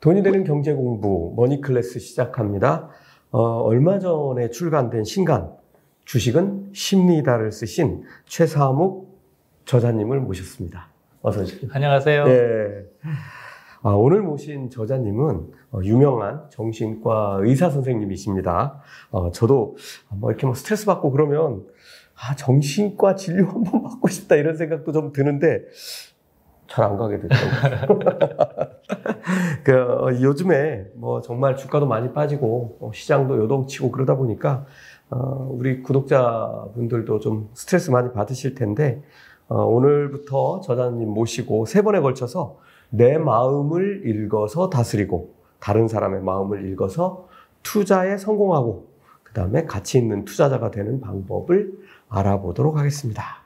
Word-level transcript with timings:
돈이 0.00 0.22
되는 0.22 0.44
경제 0.44 0.72
공부 0.72 1.34
머니 1.36 1.60
클래스 1.60 1.98
시작합니다. 1.98 2.88
어, 3.30 3.40
얼마 3.62 3.98
전에 3.98 4.48
출간된 4.48 5.04
신간 5.04 5.52
주식은 6.06 6.70
심리다를 6.72 7.52
쓰신 7.52 8.04
최사묵 8.24 9.20
저자님을 9.66 10.20
모셨습니다. 10.20 10.88
어서 11.20 11.42
오십시오. 11.42 11.68
안녕하세요. 11.72 12.24
네. 12.24 12.84
아, 13.82 13.90
오늘 13.90 14.22
모신 14.22 14.70
저자님은 14.70 15.52
어, 15.72 15.80
유명한 15.82 16.44
정신과 16.48 17.40
의사 17.42 17.68
선생님이십니다. 17.68 18.80
어, 19.10 19.30
저도 19.32 19.76
뭐 20.08 20.30
이렇게 20.30 20.46
뭐 20.46 20.54
스트레스 20.54 20.86
받고 20.86 21.10
그러면 21.10 21.66
아, 22.16 22.34
정신과 22.34 23.16
진료 23.16 23.46
한번 23.46 23.82
받고 23.84 24.08
싶다 24.08 24.36
이런 24.36 24.56
생각도 24.56 24.92
좀 24.92 25.12
드는데 25.12 25.62
잘 26.70 26.84
안 26.84 26.96
가게 26.96 27.18
되더라고요. 27.20 27.98
그, 29.64 29.72
어, 29.72 30.20
요즘에 30.20 30.86
뭐 30.94 31.20
정말 31.20 31.56
주가도 31.56 31.86
많이 31.86 32.12
빠지고 32.12 32.78
어, 32.80 32.90
시장도 32.94 33.38
요동치고 33.38 33.90
그러다 33.90 34.16
보니까 34.16 34.66
어, 35.10 35.48
우리 35.50 35.82
구독자분들도 35.82 37.18
좀 37.18 37.50
스트레스 37.54 37.90
많이 37.90 38.12
받으실 38.12 38.54
텐데 38.54 39.02
어, 39.48 39.64
오늘부터 39.64 40.60
저자님 40.60 41.08
모시고 41.08 41.66
세 41.66 41.82
번에 41.82 42.00
걸쳐서 42.00 42.58
내 42.90 43.18
마음을 43.18 44.06
읽어서 44.06 44.70
다스리고 44.70 45.34
다른 45.58 45.88
사람의 45.88 46.22
마음을 46.22 46.70
읽어서 46.70 47.26
투자에 47.64 48.16
성공하고 48.16 48.86
그 49.24 49.32
다음에 49.32 49.64
가치 49.64 49.98
있는 49.98 50.24
투자자가 50.24 50.70
되는 50.70 51.00
방법을 51.00 51.72
알아보도록 52.08 52.78
하겠습니다. 52.78 53.40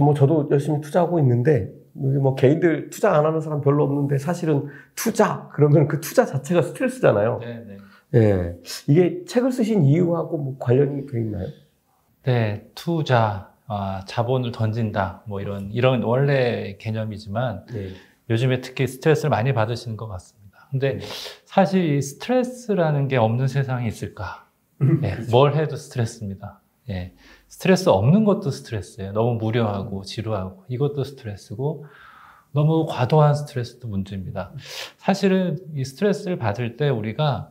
뭐 0.00 0.14
저도 0.14 0.48
열심히 0.50 0.80
투자하고 0.80 1.18
있는데 1.20 1.72
뭐 1.92 2.34
개인들 2.34 2.90
투자 2.90 3.12
안 3.14 3.24
하는 3.24 3.40
사람 3.40 3.60
별로 3.60 3.84
없는데 3.84 4.18
사실은 4.18 4.68
투자 4.94 5.48
그러면 5.52 5.88
그 5.88 6.00
투자 6.00 6.24
자체가 6.24 6.62
스트레스잖아요. 6.62 7.38
네, 7.40 7.64
네. 7.66 7.78
예, 8.14 8.54
이게 8.88 9.24
책을 9.24 9.52
쓰신 9.52 9.84
이유하고 9.84 10.38
뭐 10.38 10.58
관련이 10.58 11.06
돼 11.06 11.20
있나요? 11.20 11.48
네, 12.24 12.68
투자, 12.74 13.52
아, 13.66 14.02
자본을 14.06 14.52
던진다, 14.52 15.22
뭐 15.26 15.40
이런 15.40 15.70
이런 15.72 16.02
원래 16.02 16.76
개념이지만 16.78 17.66
네. 17.66 17.92
요즘에 18.30 18.60
특히 18.60 18.86
스트레스를 18.86 19.30
많이 19.30 19.52
받으시는 19.52 19.96
것 19.96 20.08
같습니다. 20.08 20.68
근데 20.70 20.98
네. 20.98 21.06
사실 21.44 21.96
이 21.96 22.02
스트레스라는 22.02 23.08
게 23.08 23.16
없는 23.16 23.48
세상이 23.48 23.86
있을까? 23.86 24.46
예, 25.02 25.16
뭘 25.30 25.54
해도 25.54 25.76
스트레스입니다. 25.76 26.60
예, 26.90 27.14
스트레스 27.48 27.88
없는 27.88 28.24
것도 28.24 28.50
스트레스예요. 28.50 29.12
너무 29.12 29.38
무료하고 29.38 30.04
지루하고 30.04 30.64
이것도 30.68 31.04
스트레스고 31.04 31.86
너무 32.52 32.86
과도한 32.86 33.34
스트레스도 33.34 33.88
문제입니다. 33.88 34.52
사실은 34.98 35.58
이 35.74 35.84
스트레스를 35.84 36.38
받을 36.38 36.76
때 36.76 36.88
우리가 36.88 37.50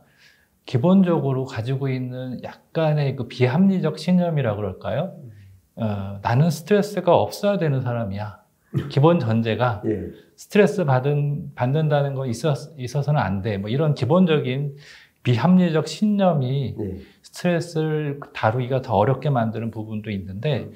기본적으로 0.66 1.44
가지고 1.46 1.88
있는 1.88 2.42
약간의 2.42 3.16
그 3.16 3.26
비합리적 3.26 3.98
신념이라 3.98 4.56
그럴까요? 4.56 5.16
어, 5.76 6.18
나는 6.22 6.50
스트레스가 6.50 7.16
없어야 7.16 7.58
되는 7.58 7.80
사람이야. 7.80 8.42
기본 8.90 9.18
전제가 9.18 9.82
예. 9.86 10.10
스트레스 10.36 10.84
받은, 10.84 11.54
받는다는 11.54 12.14
거 12.14 12.26
있어, 12.26 12.54
있어서는 12.76 13.20
안 13.20 13.40
돼. 13.40 13.56
뭐 13.56 13.70
이런 13.70 13.94
기본적인 13.94 14.76
비합리적 15.22 15.88
신념이 15.88 16.74
네. 16.76 16.98
스트레스를 17.28 18.20
다루기가 18.32 18.82
더 18.82 18.94
어렵게 18.94 19.30
만드는 19.30 19.70
부분도 19.70 20.10
있는데 20.10 20.70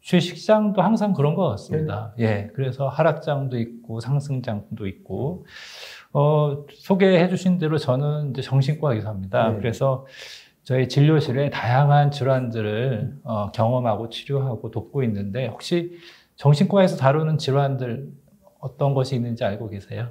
주식시장도 0.00 0.80
항상 0.82 1.12
그런 1.12 1.34
것 1.34 1.48
같습니다. 1.50 2.14
예, 2.20 2.48
그래서 2.54 2.88
하락장도 2.88 3.58
있고 3.58 4.00
상승장도 4.00 4.86
있고 4.86 5.46
어, 6.12 6.64
소개해 6.72 7.28
주신 7.28 7.58
대로 7.58 7.76
저는 7.76 8.30
이제 8.30 8.40
정신과 8.40 8.94
의사입니다. 8.94 9.50
네. 9.50 9.58
그래서 9.58 10.06
저희 10.62 10.88
진료실에 10.88 11.50
다양한 11.50 12.12
질환들을 12.12 13.18
어, 13.24 13.50
경험하고 13.50 14.08
치료하고 14.08 14.70
돕고 14.70 15.02
있는데 15.02 15.48
혹시 15.48 15.98
정신과에서 16.36 16.96
다루는 16.96 17.38
질환들 17.38 18.08
어떤 18.60 18.94
것이 18.94 19.16
있는지 19.16 19.44
알고 19.44 19.68
계세요? 19.70 20.10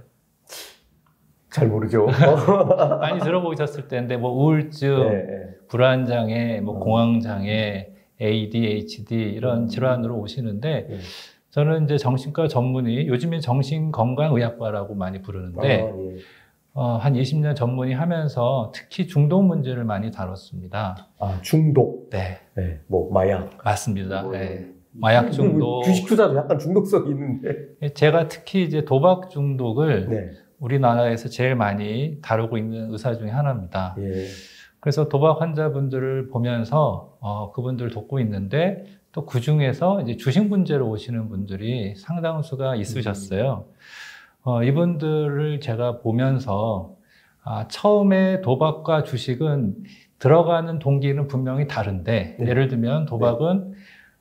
잘 1.55 1.69
모르죠. 1.69 2.05
많이 2.99 3.21
들어보셨을 3.21 3.87
텐데 3.87 4.17
뭐 4.17 4.31
우울증, 4.31 5.09
네, 5.09 5.09
네. 5.09 5.49
불안 5.69 6.05
장애, 6.05 6.59
뭐 6.59 6.75
어. 6.75 6.79
공황 6.79 7.21
장애, 7.21 7.93
ADHD 8.21 9.15
이런 9.15 9.69
질환으로 9.69 10.17
오시는데 10.17 10.87
네. 10.89 10.97
저는 11.51 11.85
이제 11.85 11.97
정신과 11.97 12.49
전문의, 12.49 13.07
요즘에 13.07 13.39
정신건강의학과라고 13.39 14.95
많이 14.95 15.21
부르는데 15.21 15.81
아, 15.81 15.85
예. 15.85 16.15
어, 16.73 16.97
한 16.97 17.13
20년 17.13 17.55
전문의 17.55 17.95
하면서 17.95 18.73
특히 18.75 19.07
중독 19.07 19.45
문제를 19.45 19.85
많이 19.85 20.11
다뤘습니다. 20.11 21.07
아, 21.19 21.39
중독. 21.41 22.09
네, 22.09 22.39
네. 22.55 22.81
뭐 22.87 23.09
마약. 23.13 23.57
맞습니다. 23.63 24.23
뭐, 24.23 24.33
네. 24.33 24.73
마약 24.91 25.31
중독. 25.31 25.83
주식 25.85 26.05
투자도 26.05 26.35
약간 26.35 26.59
중독성이 26.59 27.11
있는데. 27.11 27.93
제가 27.93 28.27
특히 28.27 28.63
이제 28.63 28.83
도박 28.83 29.29
중독을 29.29 30.09
네. 30.09 30.44
우리나라에서 30.59 31.29
제일 31.29 31.55
많이 31.55 32.19
다루고 32.21 32.57
있는 32.57 32.91
의사 32.91 33.15
중에 33.15 33.29
하나입니다. 33.29 33.95
예. 33.99 34.27
그래서 34.79 35.09
도박 35.09 35.41
환자분들을 35.41 36.29
보면서 36.29 37.17
어, 37.19 37.51
그분들 37.51 37.89
돕고 37.89 38.19
있는데 38.19 38.85
또 39.11 39.25
그 39.25 39.39
중에서 39.39 40.01
이제 40.01 40.17
주식 40.17 40.45
문제로 40.47 40.89
오시는 40.89 41.29
분들이 41.29 41.95
상당수가 41.95 42.75
있으셨어요. 42.75 43.65
어, 44.43 44.61
이분들을 44.61 45.61
제가 45.61 45.99
보면서 45.99 46.95
아, 47.43 47.67
처음에 47.69 48.41
도박과 48.41 49.03
주식은 49.03 49.75
들어가는 50.19 50.79
동기는 50.79 51.27
분명히 51.27 51.67
다른데 51.67 52.37
네. 52.39 52.47
예를 52.47 52.67
들면 52.67 53.05
도박은 53.05 53.73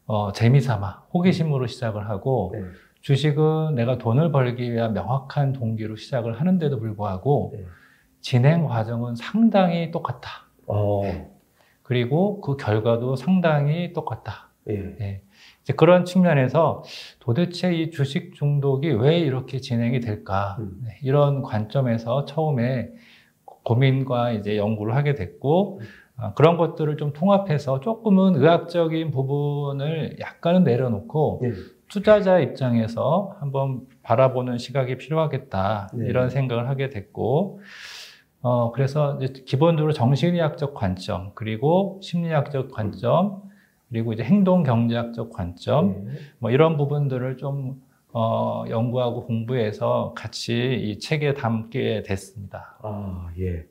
어, 0.07 0.33
재미삼아 0.33 1.07
호기심으로 1.13 1.67
시작을 1.67 2.09
하고 2.09 2.53
네. 2.55 2.61
주식은 3.05 3.75
내가 3.75 3.99
돈을 3.99 4.33
벌기 4.33 4.73
위한 4.73 4.95
명확한 4.95 5.53
동기로 5.53 5.97
시작을 5.97 6.41
하는데도 6.41 6.81
불구하고 6.81 7.53
네. 7.55 7.65
진행 8.23 8.65
과정은 8.65 9.15
상당히 9.15 9.91
똑같다. 9.91 10.49
어. 10.67 11.03
그리고 11.83 12.41
그 12.41 12.57
결과도 12.57 13.17
상당히 13.17 13.93
똑같다. 13.93 14.49
예. 14.71 14.97
예. 15.03 15.23
이제 15.61 15.75
그런 15.75 16.07
측면에서 16.07 16.83
도대체 17.19 17.75
이 17.75 17.91
주식 17.91 18.35
중독이 18.35 18.89
왜 18.93 19.19
이렇게 19.19 19.59
진행이 19.59 20.01
될까? 20.01 20.57
음. 20.61 20.81
네, 20.87 20.97
이런 21.03 21.43
관점에서 21.43 22.25
처음에 22.25 22.89
고민과 23.45 24.33
이제 24.33 24.57
연구를 24.57 24.97
하게 24.97 25.15
됐고, 25.15 25.83
아, 26.17 26.33
그런 26.33 26.57
것들을 26.57 26.97
좀 26.97 27.13
통합해서 27.13 27.81
조금은 27.81 28.37
의학적인 28.37 29.11
부분을 29.11 30.17
약간은 30.21 30.65
내려놓고 30.65 31.43
예. 31.45 31.53
투자자 31.95 32.41
입장에서 32.41 33.37
한번 33.39 33.83
바라보는 34.03 34.59
시각이 34.59 34.99
필요하겠다. 34.99 35.91
네. 35.95 36.07
이런 36.09 36.29
생각을 36.29 36.69
하게 36.69 36.91
됐고, 36.91 37.61
어, 38.43 38.73
그래서 38.73 39.17
이제 39.23 39.45
기본적으로 39.47 39.93
정신의학적 39.93 40.75
관점, 40.75 41.31
그리고 41.37 42.01
심리학적 42.03 42.73
관점, 42.73 43.43
그리고 43.91 44.13
이제 44.13 44.25
행동 44.25 44.65
경제학적 44.65 45.33
관점, 45.33 46.09
예. 46.09 46.13
뭐 46.41 46.51
이런 46.51 46.77
부분들을 46.77 47.37
좀, 47.37 47.81
어, 48.13 48.65
연구하고 48.69 49.25
공부해서 49.25 50.15
같이 50.17 50.75
이 50.75 50.99
책에 50.99 51.35
담게 51.35 52.03
됐습니다. 52.03 52.77
아, 52.83 53.29
예. 53.39 53.67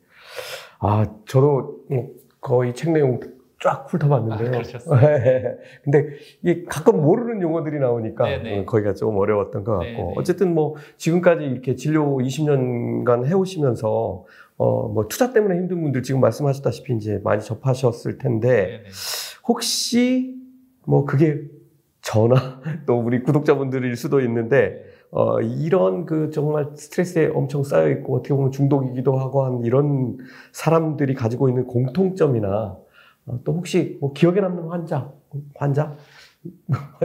아, 0.80 1.06
저도 1.28 1.80
뭐 1.90 2.08
거의 2.40 2.74
책 2.74 2.94
내용 2.94 3.20
쫙 3.64 3.86
훑어봤는데요. 3.88 4.50
아, 4.50 4.52
그러셨어요? 4.52 5.00
근데 5.84 6.10
이게 6.42 6.66
가끔 6.66 7.02
모르는 7.02 7.42
용어들이 7.42 7.80
나오니까 7.80 8.26
네네. 8.26 8.60
어, 8.60 8.66
거기가 8.66 8.94
좀 8.94 9.18
어려웠던 9.18 9.64
것 9.64 9.72
같고. 9.72 9.86
네네. 9.86 10.14
어쨌든 10.18 10.54
뭐 10.54 10.76
지금까지 10.98 11.46
이렇게 11.46 11.76
진료 11.76 12.18
20년간 12.18 13.26
해오시면서 13.26 14.26
어, 14.58 14.88
뭐 14.90 15.08
투자 15.08 15.32
때문에 15.32 15.56
힘든 15.56 15.82
분들 15.82 16.04
지금 16.04 16.20
말씀하셨다시피 16.20 16.94
이제 16.96 17.22
많이 17.24 17.42
접하셨을 17.42 18.18
텐데 18.18 18.50
네네. 18.50 18.84
혹시 19.48 20.36
뭐 20.86 21.06
그게 21.06 21.44
저나 22.02 22.36
또 22.86 23.00
우리 23.00 23.24
구독자분들일 23.24 23.96
수도 23.96 24.20
있는데 24.20 24.84
어, 25.10 25.40
이런 25.40 26.06
그 26.06 26.32
정말 26.32 26.72
스트레스에 26.76 27.28
엄청 27.28 27.64
쌓여 27.64 27.88
있고 27.92 28.18
어떻게 28.18 28.34
보면 28.34 28.52
중독이기도 28.52 29.18
하고 29.18 29.46
한 29.46 29.64
이런 29.64 30.18
사람들이 30.52 31.14
가지고 31.14 31.48
있는 31.48 31.66
공통점이나 31.66 32.48
어, 32.48 32.83
또 33.44 33.54
혹시 33.54 33.98
뭐 34.02 34.14
기억에 34.14 34.42
남는 34.42 34.68
환자, 34.68 35.12
환자? 35.56 35.96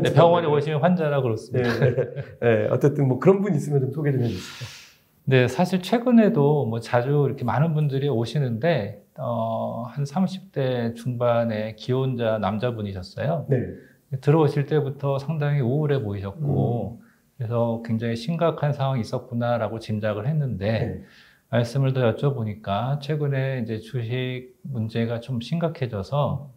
네, 0.03 0.13
병원에 0.13 0.49
오시는 0.49 0.79
환자라 0.81 1.23
그렇습니다. 1.23 1.69
네, 1.79 1.95
네. 1.95 2.05
네, 2.41 2.69
어쨌든 2.71 3.07
뭐 3.07 3.19
그런 3.19 3.41
분 3.41 3.55
있으면 3.55 3.81
좀 3.81 3.93
소개 3.93 4.11
좀 4.11 4.23
해주시죠. 4.23 4.65
네, 5.25 5.47
사실 5.47 5.83
최근에도 5.83 6.67
뭐 6.67 6.81
자주 6.81 7.25
이렇게 7.27 7.45
많은 7.45 7.75
분들이 7.75 8.09
오시는데, 8.09 9.05
어, 9.19 9.85
한 9.89 10.05
30대 10.05 10.95
중반의 10.95 11.77
기혼자 11.77 12.39
남자분이셨어요. 12.39 13.47
네. 13.49 13.59
들어오실 14.21 14.67
때부터 14.67 15.19
상당히 15.19 15.61
우울해 15.61 16.03
보이셨고, 16.03 17.03
그래서 17.37 17.83
굉장히 17.85 18.17
심각한 18.17 18.73
상황이 18.73 19.03
있었구나라고 19.03 19.79
짐작을 19.79 20.27
했는데, 20.27 20.67
네. 20.67 21.05
말씀을 21.51 21.93
더 21.93 22.15
여쭤보니까 22.15 23.01
최근에 23.01 23.63
이제 23.63 23.79
주식 23.79 24.55
문제가 24.63 25.21
좀 25.21 25.41
심각해져서 25.41 26.51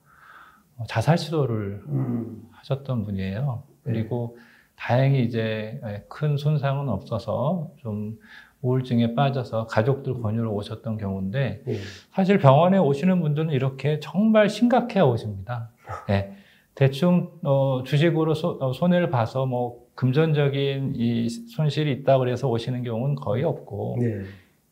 자살 0.88 1.17
시도를 1.17 1.83
음. 1.88 2.43
하셨던 2.51 3.03
분이에요. 3.03 3.63
네. 3.83 3.93
그리고 3.93 4.38
다행히 4.75 5.23
이제 5.23 5.79
큰 6.09 6.38
손상은 6.38 6.89
없어서 6.89 7.71
좀 7.77 8.17
우울증에 8.61 9.15
빠져서 9.15 9.67
가족들 9.67 10.21
권유로 10.21 10.53
오셨던 10.53 10.97
경우인데 10.97 11.63
예. 11.67 11.77
사실 12.11 12.38
병원에 12.38 12.77
오시는 12.77 13.21
분들은 13.21 13.51
이렇게 13.51 13.99
정말 13.99 14.49
심각해 14.49 14.99
오십니다. 14.99 15.71
예. 16.09 16.33
대충 16.75 17.31
어, 17.43 17.83
주식으로 17.85 18.33
소, 18.33 18.57
어, 18.59 18.73
손해를 18.73 19.09
봐서 19.09 19.45
뭐 19.45 19.85
금전적인 19.95 20.93
이 20.95 21.29
손실이 21.29 21.91
있다 21.91 22.17
그래서 22.17 22.49
오시는 22.49 22.83
경우는 22.83 23.15
거의 23.15 23.43
없고 23.43 23.97
네. 23.99 24.21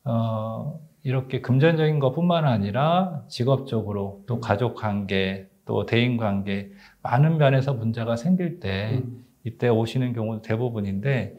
어, 0.10 0.80
이렇게 1.04 1.40
금전적인 1.40 2.00
것뿐만 2.00 2.46
아니라 2.46 3.24
직업적으로 3.28 4.24
또 4.26 4.40
가족 4.40 4.76
관계 4.76 5.48
또 5.66 5.86
대인 5.86 6.18
관계 6.18 6.72
많은 7.04 7.38
면에서 7.38 7.74
문제가 7.74 8.16
생길 8.16 8.60
때 8.60 9.02
음. 9.04 9.24
이때 9.44 9.70
오시는 9.70 10.14
경우도 10.14 10.42
대부분인데 10.42 11.38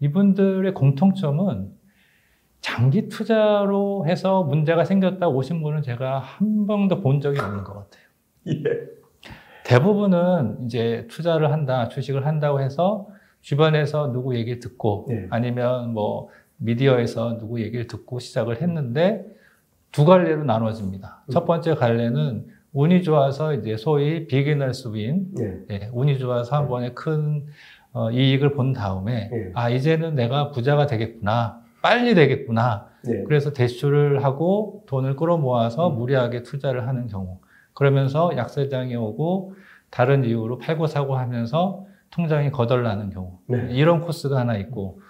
이분들의 0.00 0.72
공통점은 0.74 1.72
장기 2.60 3.08
투자로 3.08 4.06
해서 4.06 4.42
문제가 4.44 4.84
생겼다 4.84 5.28
오신 5.28 5.60
분은 5.62 5.82
제가 5.82 6.20
한 6.20 6.66
번도 6.66 7.02
본 7.02 7.20
적이 7.20 7.40
없는 7.40 7.64
것 7.64 7.74
같아요. 7.74 8.04
예. 8.48 8.54
대부분은 9.66 10.64
이제 10.64 11.06
투자를 11.10 11.52
한다, 11.52 11.88
주식을 11.88 12.26
한다고 12.26 12.60
해서 12.60 13.08
주변에서 13.40 14.12
누구 14.12 14.34
얘기를 14.36 14.60
듣고 14.60 15.06
네. 15.08 15.26
아니면 15.30 15.92
뭐 15.92 16.28
미디어에서 16.58 17.38
누구 17.38 17.60
얘기를 17.60 17.86
듣고 17.86 18.18
시작을 18.18 18.62
했는데 18.62 19.24
두 19.92 20.04
갈래로 20.04 20.44
나눠집니다. 20.44 21.22
음. 21.26 21.30
첫 21.30 21.44
번째 21.44 21.74
갈래는 21.74 22.46
운이 22.72 23.02
좋아서 23.04 23.54
이제 23.54 23.76
소위 23.76 24.26
비기너스 24.26 24.88
윈, 24.88 25.28
예. 25.38 25.60
예, 25.70 25.90
운이 25.92 26.18
좋아서 26.18 26.56
한 26.56 26.68
번에 26.68 26.90
큰 26.92 27.46
어, 27.92 28.10
이익을 28.10 28.54
본 28.54 28.72
다음에 28.72 29.28
네. 29.30 29.50
아 29.54 29.70
이제는 29.70 30.16
내가 30.16 30.50
부자가 30.50 30.86
되겠구나, 30.86 31.60
빨리 31.80 32.14
되겠구나. 32.16 32.88
네. 33.04 33.22
그래서 33.24 33.52
대출을 33.52 34.24
하고 34.24 34.82
돈을 34.86 35.14
끌어모아서 35.14 35.90
음. 35.90 35.96
무리하게 35.98 36.42
투자를 36.42 36.88
하는 36.88 37.06
경우. 37.06 37.38
그러면서 37.74 38.32
약세장이 38.36 38.96
오고 38.96 39.54
다른 39.90 40.24
이유로 40.24 40.58
팔고 40.58 40.88
사고 40.88 41.16
하면서 41.16 41.86
통장이 42.10 42.50
거덜나는 42.50 43.10
경우. 43.10 43.38
네. 43.46 43.68
이런 43.70 44.00
코스가 44.00 44.36
하나 44.38 44.56
있고 44.56 45.00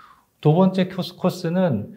두 0.45 0.53
번째 0.53 0.89
코스, 0.89 1.17
코스는 1.17 1.95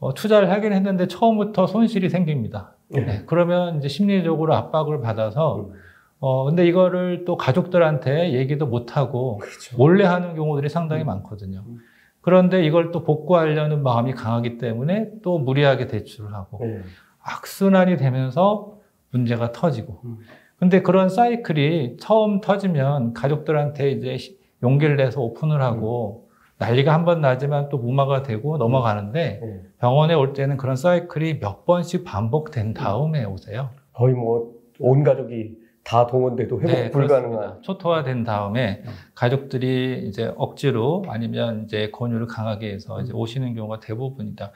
어, 0.00 0.12
투자를 0.12 0.50
하긴 0.50 0.72
했는데 0.72 1.06
처음부터 1.06 1.68
손실이 1.68 2.08
생깁니다. 2.08 2.74
네. 2.88 3.04
네, 3.04 3.22
그러면 3.26 3.78
이제 3.78 3.86
심리적으로 3.86 4.56
압박을 4.56 5.00
받아서 5.00 5.68
음. 5.68 5.72
어, 6.18 6.46
근데 6.46 6.66
이거를 6.66 7.24
또 7.24 7.36
가족들한테 7.36 8.32
얘기도 8.32 8.66
못하고 8.66 9.38
그렇죠. 9.38 9.76
몰래 9.76 10.04
하는 10.04 10.34
경우들이 10.34 10.68
상당히 10.68 11.04
음. 11.04 11.06
많거든요. 11.06 11.62
음. 11.64 11.78
그런데 12.22 12.66
이걸 12.66 12.90
또 12.90 13.04
복구하려는 13.04 13.84
마음이 13.84 14.14
강하기 14.14 14.58
때문에 14.58 15.10
또 15.22 15.38
무리하게 15.38 15.86
대출을 15.86 16.34
하고 16.34 16.58
네. 16.64 16.80
악순환이 17.22 17.98
되면서 17.98 18.78
문제가 19.12 19.52
터지고. 19.52 20.00
음. 20.06 20.18
근데 20.58 20.82
그런 20.82 21.08
사이클이 21.08 21.98
처음 22.00 22.40
터지면 22.40 23.12
가족들한테 23.12 23.92
이제 23.92 24.16
시- 24.16 24.40
용기를 24.64 24.96
내서 24.96 25.20
오픈을 25.20 25.62
하고 25.62 26.25
난리가 26.58 26.92
한 26.92 27.04
번 27.04 27.20
나지만 27.20 27.68
또 27.68 27.78
무마가 27.78 28.22
되고 28.22 28.56
넘어가는데 28.56 29.40
네. 29.42 29.60
병원에 29.78 30.14
올 30.14 30.32
때는 30.32 30.56
그런 30.56 30.74
사이클이 30.76 31.38
몇 31.40 31.64
번씩 31.66 32.04
반복된 32.04 32.72
다음에 32.74 33.24
오세요. 33.24 33.70
거의 33.92 34.14
뭐 34.14 34.54
온 34.78 35.02
가족이 35.04 35.56
다 35.84 36.06
동원돼도 36.06 36.60
회복 36.60 36.70
네, 36.70 36.90
불가능한. 36.90 37.30
그렇습니다. 37.30 37.60
초토화된 37.62 38.24
다음에 38.24 38.82
음. 38.84 38.90
가족들이 39.14 40.04
이제 40.06 40.30
억지로 40.36 41.04
아니면 41.08 41.62
이제 41.64 41.90
권유를 41.92 42.26
강하게 42.26 42.72
해서 42.74 42.98
음. 42.98 43.02
이제 43.04 43.12
오시는 43.14 43.54
경우가 43.54 43.80
대부분이다. 43.80 44.50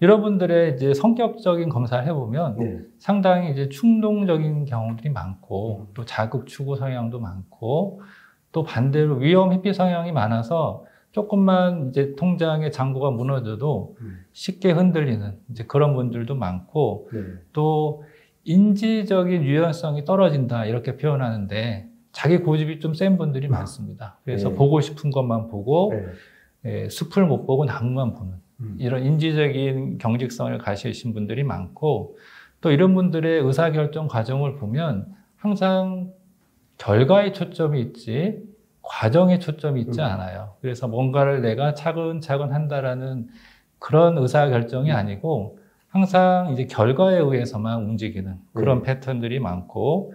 여러분들의 0.00 0.74
이제 0.74 0.94
성격적인 0.94 1.68
검사를 1.68 2.02
해보면 2.06 2.58
네. 2.58 2.78
상당히 2.98 3.50
이제 3.50 3.68
충동적인 3.68 4.64
경우들이 4.64 5.10
많고 5.10 5.80
음. 5.80 5.86
또 5.92 6.04
자극 6.06 6.46
추구 6.46 6.76
성향도 6.76 7.20
많고 7.20 8.00
또 8.52 8.62
반대로 8.62 9.16
위험 9.16 9.52
회피 9.52 9.74
성향이 9.74 10.12
많아서 10.12 10.84
조금만 11.12 11.88
이제 11.88 12.14
통장의 12.16 12.70
잔고가 12.72 13.10
무너져도 13.10 13.96
음. 14.00 14.24
쉽게 14.32 14.72
흔들리는 14.72 15.38
이제 15.50 15.64
그런 15.64 15.94
분들도 15.94 16.34
많고 16.34 17.08
네. 17.12 17.20
또 17.52 18.04
인지적인 18.44 19.42
유연성이 19.42 20.04
떨어진다 20.04 20.66
이렇게 20.66 20.96
표현하는데 20.96 21.88
자기 22.12 22.38
고집이 22.38 22.80
좀 22.80 22.94
센 22.94 23.16
분들이 23.18 23.48
많습니다. 23.48 24.18
그래서 24.24 24.50
네. 24.50 24.54
보고 24.56 24.80
싶은 24.80 25.10
것만 25.10 25.48
보고 25.48 25.92
네. 25.92 26.06
예, 26.64 26.88
숲을 26.88 27.26
못 27.26 27.46
보고 27.46 27.64
나무만 27.64 28.14
보는 28.14 28.34
음. 28.60 28.76
이런 28.78 29.04
인지적인 29.04 29.98
경직성을 29.98 30.56
가지신 30.58 31.14
분들이 31.14 31.44
많고 31.44 32.16
또 32.60 32.70
이런 32.70 32.94
분들의 32.94 33.42
의사결정 33.42 34.08
과정을 34.08 34.56
보면 34.56 35.06
항상 35.36 36.12
결과에 36.76 37.32
초점이 37.32 37.80
있지 37.80 38.42
과정에 38.88 39.38
초점이 39.38 39.82
있지 39.82 40.00
음. 40.00 40.06
않아요. 40.06 40.54
그래서 40.62 40.88
뭔가를 40.88 41.42
내가 41.42 41.74
차근차근 41.74 42.52
한다라는 42.52 43.28
그런 43.78 44.16
의사결정이 44.16 44.90
음. 44.90 44.96
아니고 44.96 45.58
항상 45.88 46.50
이제 46.52 46.64
결과에 46.66 47.18
의해서만 47.18 47.82
움직이는 47.82 48.38
그런 48.54 48.82
네. 48.82 48.94
패턴들이 48.94 49.40
많고 49.40 50.14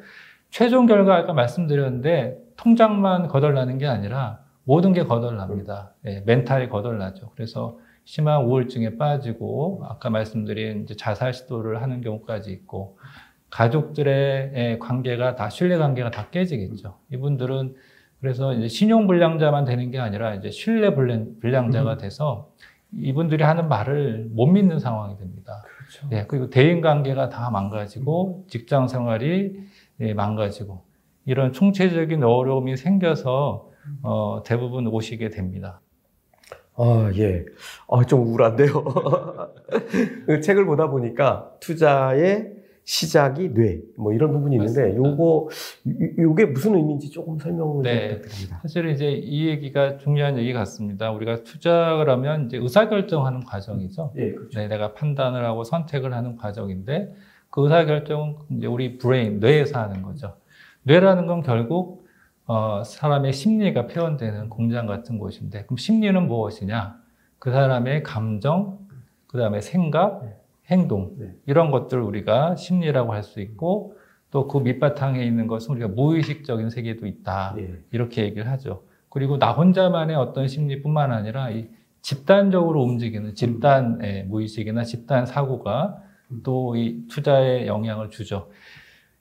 최종 0.49 0.87
결과 0.87 1.15
아까 1.15 1.33
말씀드렸는데 1.33 2.37
통장만 2.57 3.27
거덜나는 3.27 3.77
게 3.77 3.87
아니라 3.87 4.39
모든 4.63 4.91
게 4.93 5.03
거덜납니다. 5.03 5.93
예, 6.05 6.21
멘탈이 6.25 6.69
거덜나죠. 6.69 7.31
그래서 7.35 7.77
심한 8.05 8.43
우울증에 8.43 8.97
빠지고 8.97 9.83
아까 9.87 10.09
말씀드린 10.09 10.87
자살 10.97 11.33
시도를 11.33 11.81
하는 11.81 12.01
경우까지 12.01 12.51
있고 12.51 12.97
가족들의 13.49 14.51
예, 14.55 14.77
관계가 14.79 15.35
다 15.35 15.49
신뢰 15.49 15.77
관계가 15.77 16.11
다 16.11 16.27
깨지겠죠. 16.31 16.97
이분들은 17.11 17.75
그래서 18.23 18.53
이제 18.53 18.69
신용 18.69 19.05
불량자만 19.05 19.65
되는 19.65 19.91
게 19.91 19.99
아니라 19.99 20.33
이제 20.33 20.49
신뢰 20.49 20.95
불량- 20.95 21.39
불량 21.41 21.71
자가 21.71 21.97
돼서 21.97 22.51
이분들이 22.93 23.43
하는 23.43 23.67
말을 23.67 24.29
못 24.31 24.45
믿는 24.45 24.79
상황이 24.79 25.17
됩니다. 25.17 25.61
그렇죠. 25.77 26.07
예, 26.15 26.23
그리고 26.25 26.49
대인 26.49 26.79
관계가 26.79 27.27
다 27.27 27.49
망가지고 27.51 28.45
직장 28.47 28.87
생활이 28.87 29.59
예, 29.99 30.13
망가지고 30.13 30.85
이런 31.25 31.51
총체적인 31.51 32.23
어려움이 32.23 32.77
생겨서 32.77 33.69
어, 34.03 34.41
대부분 34.45 34.87
오시게 34.87 35.29
됩니다. 35.29 35.81
아, 36.77 37.11
예. 37.17 37.43
아, 37.91 38.05
좀 38.05 38.21
우울한데요. 38.21 38.85
그 40.27 40.39
책을 40.39 40.65
보다 40.65 40.87
보니까 40.87 41.51
투자의 41.59 42.53
시작이 42.85 43.53
뇌, 43.53 43.81
뭐 43.97 44.11
이런 44.13 44.31
부분이 44.33 44.55
있는데, 44.57 44.81
맞습니다. 44.81 45.09
요거, 45.09 45.49
요- 45.87 46.23
요게 46.23 46.45
무슨 46.47 46.75
의미인지 46.75 47.09
조금 47.09 47.39
설명을 47.39 47.83
네. 47.83 48.09
좀 48.09 48.17
부탁드립니다. 48.21 48.59
사실은 48.61 48.91
이제 48.93 49.11
이 49.11 49.47
얘기가 49.47 49.97
중요한 49.97 50.37
얘기 50.37 50.51
같습니다. 50.53 51.11
우리가 51.11 51.43
투자를 51.43 52.09
하면 52.09 52.47
이제 52.47 52.57
의사결정하는 52.57 53.45
과정이죠. 53.45 54.13
예, 54.17 54.31
그렇죠. 54.31 54.59
네, 54.59 54.67
내가 54.67 54.93
판단을 54.93 55.45
하고 55.45 55.63
선택을 55.63 56.13
하는 56.13 56.35
과정인데 56.35 57.13
그 57.49 57.63
의사결정은 57.63 58.35
이제 58.57 58.67
우리 58.67 58.97
브레인, 58.97 59.39
뇌에서 59.39 59.79
하는 59.79 60.01
거죠. 60.01 60.35
뇌라는 60.83 61.27
건 61.27 61.41
결국 61.41 62.03
어, 62.45 62.83
사람의 62.83 63.31
심리가 63.31 63.87
표현되는 63.87 64.49
공장 64.49 64.85
같은 64.85 65.17
곳인데 65.17 65.63
그럼 65.63 65.77
심리는 65.77 66.27
무엇이냐? 66.27 66.97
그 67.39 67.51
사람의 67.51 68.03
감정, 68.03 68.79
그 69.27 69.37
다음에 69.37 69.61
생각, 69.61 70.21
네. 70.23 70.35
행동 70.69 71.15
네. 71.17 71.33
이런 71.45 71.71
것들을 71.71 72.01
우리가 72.03 72.55
심리라고 72.55 73.13
할 73.13 73.23
수 73.23 73.41
있고 73.41 73.95
또 74.31 74.47
그 74.47 74.57
밑바탕에 74.57 75.23
있는 75.23 75.45
것은 75.47 75.71
우리가 75.75 75.89
무의식적인 75.89 76.69
세계도 76.71 77.05
있다. 77.05 77.55
예. 77.59 77.79
이렇게 77.91 78.23
얘기를 78.23 78.49
하죠. 78.49 78.83
그리고 79.09 79.37
나 79.37 79.51
혼자만의 79.51 80.15
어떤 80.15 80.47
심리뿐만 80.47 81.11
아니라 81.11 81.51
이 81.51 81.67
집단적으로 82.01 82.81
움직이는 82.81 83.35
집단의 83.35 84.25
무의식이나 84.25 84.83
집단 84.85 85.25
사고가 85.27 85.97
또 86.43 86.75
이 86.75 87.03
투자에 87.09 87.67
영향을 87.67 88.09
주죠. 88.09 88.49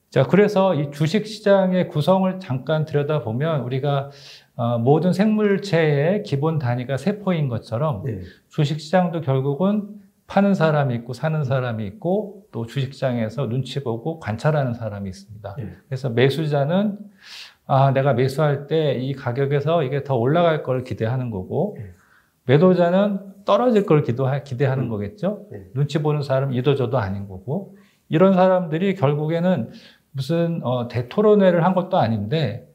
자, 0.09 0.23
그래서 0.23 0.73
이 0.75 0.89
주식 0.91 1.27
시장의 1.27 1.87
구성을 1.89 2.39
잠깐 2.39 2.85
들여다보면 2.85 3.61
우리가 3.61 4.09
어, 4.55 4.77
모든 4.79 5.13
생물체의 5.13 6.23
기본 6.23 6.57
단위가 6.59 6.97
세포인 6.97 7.49
것처럼 7.49 8.03
예. 8.07 8.21
주식 8.49 8.79
시장도 8.79 9.21
결국은 9.21 10.01
파는 10.27 10.53
사람이 10.53 10.95
있고 10.95 11.13
사는 11.13 11.43
사람이 11.43 11.85
있고 11.87 12.45
또 12.51 12.65
주식 12.65 12.93
시장에서 12.93 13.47
눈치 13.49 13.83
보고 13.83 14.19
관찰하는 14.19 14.73
사람이 14.73 15.09
있습니다. 15.09 15.55
예. 15.59 15.69
그래서 15.87 16.09
매수자는 16.09 16.97
아, 17.65 17.91
내가 17.91 18.13
매수할 18.13 18.67
때 18.67 18.97
이 18.99 19.13
가격에서 19.13 19.83
이게 19.83 20.03
더 20.03 20.15
올라갈 20.15 20.63
걸 20.63 20.83
기대하는 20.83 21.29
거고 21.29 21.77
예. 21.79 21.91
매도자는 22.45 23.19
떨어질 23.45 23.85
걸 23.85 24.03
기도하, 24.03 24.43
기대하는 24.43 24.85
음. 24.85 24.89
거겠죠. 24.89 25.45
네. 25.51 25.65
눈치 25.73 26.01
보는 26.01 26.21
사람 26.21 26.53
이도 26.53 26.75
저도 26.75 26.97
아닌 26.97 27.27
거고 27.27 27.75
이런 28.09 28.33
사람들이 28.33 28.95
결국에는 28.95 29.71
무슨 30.11 30.61
어, 30.63 30.87
대토론회를 30.87 31.63
한 31.65 31.73
것도 31.73 31.97
아닌데 31.97 32.67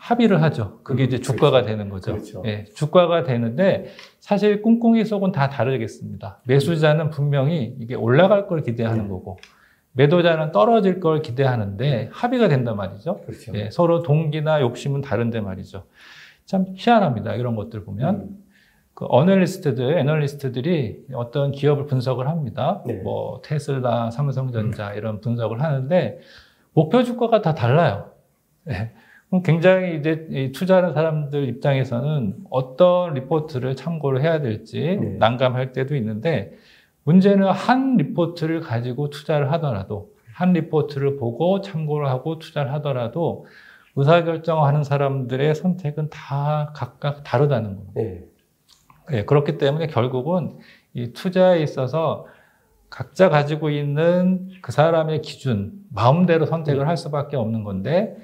합의를 0.00 0.42
하죠. 0.42 0.80
그게 0.82 1.04
이제 1.04 1.18
음, 1.18 1.22
주가가 1.22 1.62
그렇죠. 1.62 1.66
되는 1.66 1.90
거죠. 1.90 2.12
그렇죠. 2.12 2.42
예, 2.46 2.64
주가가 2.74 3.22
되는데 3.22 3.86
사실 4.18 4.62
꿍꿍이 4.62 5.04
속은 5.04 5.32
다 5.32 5.50
다르겠습니다. 5.50 6.40
매수자는 6.46 7.10
분명히 7.10 7.76
이게 7.78 7.94
올라갈 7.94 8.46
걸 8.46 8.62
기대하는 8.62 9.04
네. 9.04 9.08
거고 9.10 9.38
매도자는 9.92 10.52
떨어질 10.52 11.00
걸 11.00 11.20
기대하는데 11.20 12.08
합의가 12.12 12.48
된단 12.48 12.76
말이죠. 12.76 13.20
그렇죠. 13.26 13.52
예, 13.54 13.68
서로 13.70 14.02
동기나 14.02 14.62
욕심은 14.62 15.02
다른데 15.02 15.42
말이죠. 15.42 15.84
참 16.46 16.64
희한합니다. 16.74 17.34
이런 17.34 17.54
것들 17.54 17.84
보면. 17.84 18.14
음. 18.14 18.44
그 18.94 19.06
어널리스트들, 19.08 19.98
애널리스트들이 19.98 21.06
어떤 21.14 21.52
기업을 21.52 21.86
분석을 21.86 22.28
합니다. 22.28 22.82
네. 22.86 22.94
뭐 22.94 23.40
테슬라, 23.42 24.10
삼성전자 24.10 24.92
이런 24.92 25.20
분석을 25.22 25.62
하는데 25.62 26.18
목표 26.74 27.02
주가가 27.02 27.40
다 27.40 27.54
달라요. 27.54 28.10
예. 28.68 28.92
굉장히 29.44 29.96
이제 29.96 30.26
이 30.30 30.52
투자하는 30.52 30.92
사람들 30.92 31.48
입장에서는 31.48 32.34
어떤 32.50 33.14
리포트를 33.14 33.76
참고를 33.76 34.22
해야 34.22 34.40
될지 34.40 34.98
네. 35.00 35.16
난감할 35.18 35.72
때도 35.72 35.94
있는데 35.96 36.52
문제는 37.04 37.46
한 37.48 37.96
리포트를 37.96 38.60
가지고 38.60 39.08
투자를 39.10 39.52
하더라도 39.52 40.10
한 40.32 40.52
리포트를 40.52 41.16
보고 41.16 41.60
참고를 41.60 42.08
하고 42.08 42.38
투자를 42.38 42.72
하더라도 42.74 43.46
의사결정하는 43.96 44.82
사람들의 44.82 45.54
선택은 45.54 46.10
다 46.10 46.72
각각 46.74 47.22
다르다는 47.22 47.76
겁니다. 47.76 47.92
네. 47.94 48.24
예, 49.12 49.24
그렇기 49.24 49.58
때문에 49.58 49.86
결국은 49.88 50.58
이 50.94 51.12
투자에 51.12 51.62
있어서 51.62 52.26
각자 52.88 53.28
가지고 53.28 53.70
있는 53.70 54.48
그 54.62 54.72
사람의 54.72 55.22
기준, 55.22 55.72
마음대로 55.92 56.46
선택을 56.46 56.88
할 56.88 56.96
수밖에 56.96 57.36
없는 57.36 57.62
건데, 57.64 58.16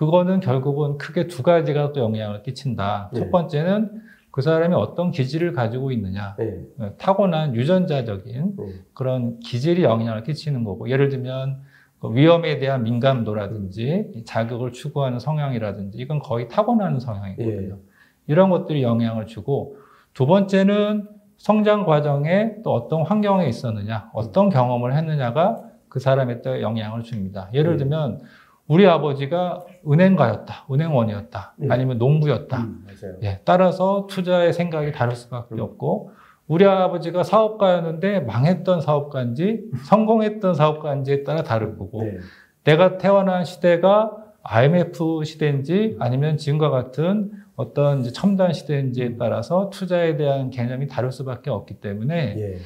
그거는 0.00 0.40
결국은 0.40 0.96
크게 0.96 1.26
두 1.26 1.42
가지가 1.42 1.92
또 1.92 2.00
영향을 2.00 2.42
끼친다. 2.42 3.10
네. 3.12 3.20
첫 3.20 3.30
번째는 3.30 4.00
그 4.30 4.40
사람이 4.40 4.74
어떤 4.74 5.10
기질을 5.10 5.52
가지고 5.52 5.92
있느냐. 5.92 6.36
네. 6.38 6.58
예, 6.80 6.92
타고난 6.96 7.54
유전자적인 7.54 8.56
네. 8.56 8.64
그런 8.94 9.38
기질이 9.40 9.82
영향을 9.82 10.22
끼치는 10.22 10.64
거고, 10.64 10.88
예를 10.88 11.10
들면 11.10 11.58
그 11.98 12.14
위험에 12.14 12.58
대한 12.58 12.82
민감도라든지 12.82 14.22
자극을 14.24 14.72
추구하는 14.72 15.18
성향이라든지 15.18 15.98
이건 15.98 16.20
거의 16.20 16.48
타고나는 16.48 16.98
성향이거든요. 16.98 17.76
이런 18.26 18.48
것들이 18.48 18.82
영향을 18.82 19.26
주고 19.26 19.76
두 20.14 20.24
번째는 20.24 21.08
성장 21.36 21.84
과정에 21.84 22.54
또 22.64 22.72
어떤 22.72 23.02
환경에 23.02 23.46
있었느냐, 23.48 24.08
어떤 24.14 24.48
경험을 24.48 24.96
했느냐가 24.96 25.62
그 25.90 26.00
사람에 26.00 26.40
또 26.40 26.62
영향을 26.62 27.02
줍니다. 27.02 27.50
예를 27.52 27.72
네. 27.72 27.78
들면 27.80 28.20
우리 28.70 28.86
아버지가 28.86 29.64
은행가였다, 29.84 30.66
은행원이었다, 30.70 31.54
네. 31.56 31.66
아니면 31.70 31.98
농부였다. 31.98 32.56
음, 32.58 32.86
맞아요. 32.86 33.16
예, 33.24 33.40
따라서 33.44 34.06
투자의 34.08 34.52
생각이 34.52 34.92
다를 34.92 35.16
수밖에 35.16 35.56
음. 35.56 35.60
없고 35.60 36.12
우리 36.46 36.64
아버지가 36.64 37.24
사업가였는데 37.24 38.20
망했던 38.20 38.80
사업가인지 38.80 39.64
성공했던 39.86 40.54
사업가인지에 40.54 41.24
따라 41.24 41.42
다를 41.42 41.76
거고 41.76 42.04
네. 42.04 42.18
내가 42.62 42.96
태어난 42.96 43.44
시대가 43.44 44.16
IMF 44.44 45.24
시대인지 45.24 45.96
아니면 45.98 46.36
지금과 46.36 46.70
같은 46.70 47.32
어떤 47.56 48.04
첨단 48.04 48.52
시대인지에 48.52 49.16
따라서 49.16 49.70
투자에 49.70 50.16
대한 50.16 50.50
개념이 50.50 50.86
다를 50.86 51.10
수밖에 51.10 51.50
없기 51.50 51.80
때문에 51.80 52.36
예. 52.38 52.58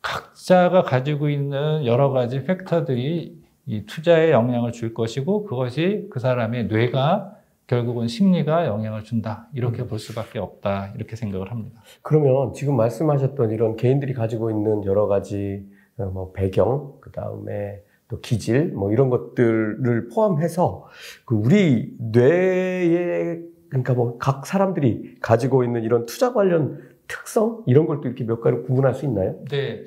각자가 0.00 0.84
가지고 0.84 1.28
있는 1.28 1.84
여러 1.84 2.10
가지 2.10 2.44
팩터들이 2.44 3.39
이 3.70 3.86
투자에 3.86 4.32
영향을 4.32 4.72
줄 4.72 4.92
것이고 4.94 5.44
그것이 5.44 6.08
그 6.10 6.18
사람의 6.18 6.66
뇌가 6.66 7.36
결국은 7.68 8.08
심리가 8.08 8.66
영향을 8.66 9.04
준다 9.04 9.46
이렇게 9.54 9.86
볼 9.86 10.00
수밖에 10.00 10.40
없다 10.40 10.92
이렇게 10.96 11.14
생각을 11.14 11.52
합니다. 11.52 11.80
그러면 12.02 12.52
지금 12.52 12.76
말씀하셨던 12.76 13.52
이런 13.52 13.76
개인들이 13.76 14.12
가지고 14.12 14.50
있는 14.50 14.84
여러 14.86 15.06
가지 15.06 15.64
어, 15.98 16.06
뭐 16.06 16.32
배경, 16.32 16.94
그 17.00 17.12
다음에 17.12 17.80
또 18.08 18.18
기질, 18.20 18.72
뭐 18.72 18.90
이런 18.90 19.08
것들을 19.08 20.08
포함해서 20.08 20.88
그 21.24 21.36
우리 21.36 21.94
뇌에 22.00 23.38
그러니까 23.68 23.94
뭐 23.94 24.18
각 24.18 24.46
사람들이 24.46 25.14
가지고 25.20 25.62
있는 25.62 25.84
이런 25.84 26.06
투자 26.06 26.32
관련 26.32 26.80
특성 27.06 27.62
이런 27.68 27.86
걸 27.86 28.00
또 28.00 28.08
이렇게 28.08 28.24
몇 28.24 28.40
가지 28.40 28.56
구분할 28.66 28.94
수 28.94 29.04
있나요? 29.04 29.36
네. 29.48 29.84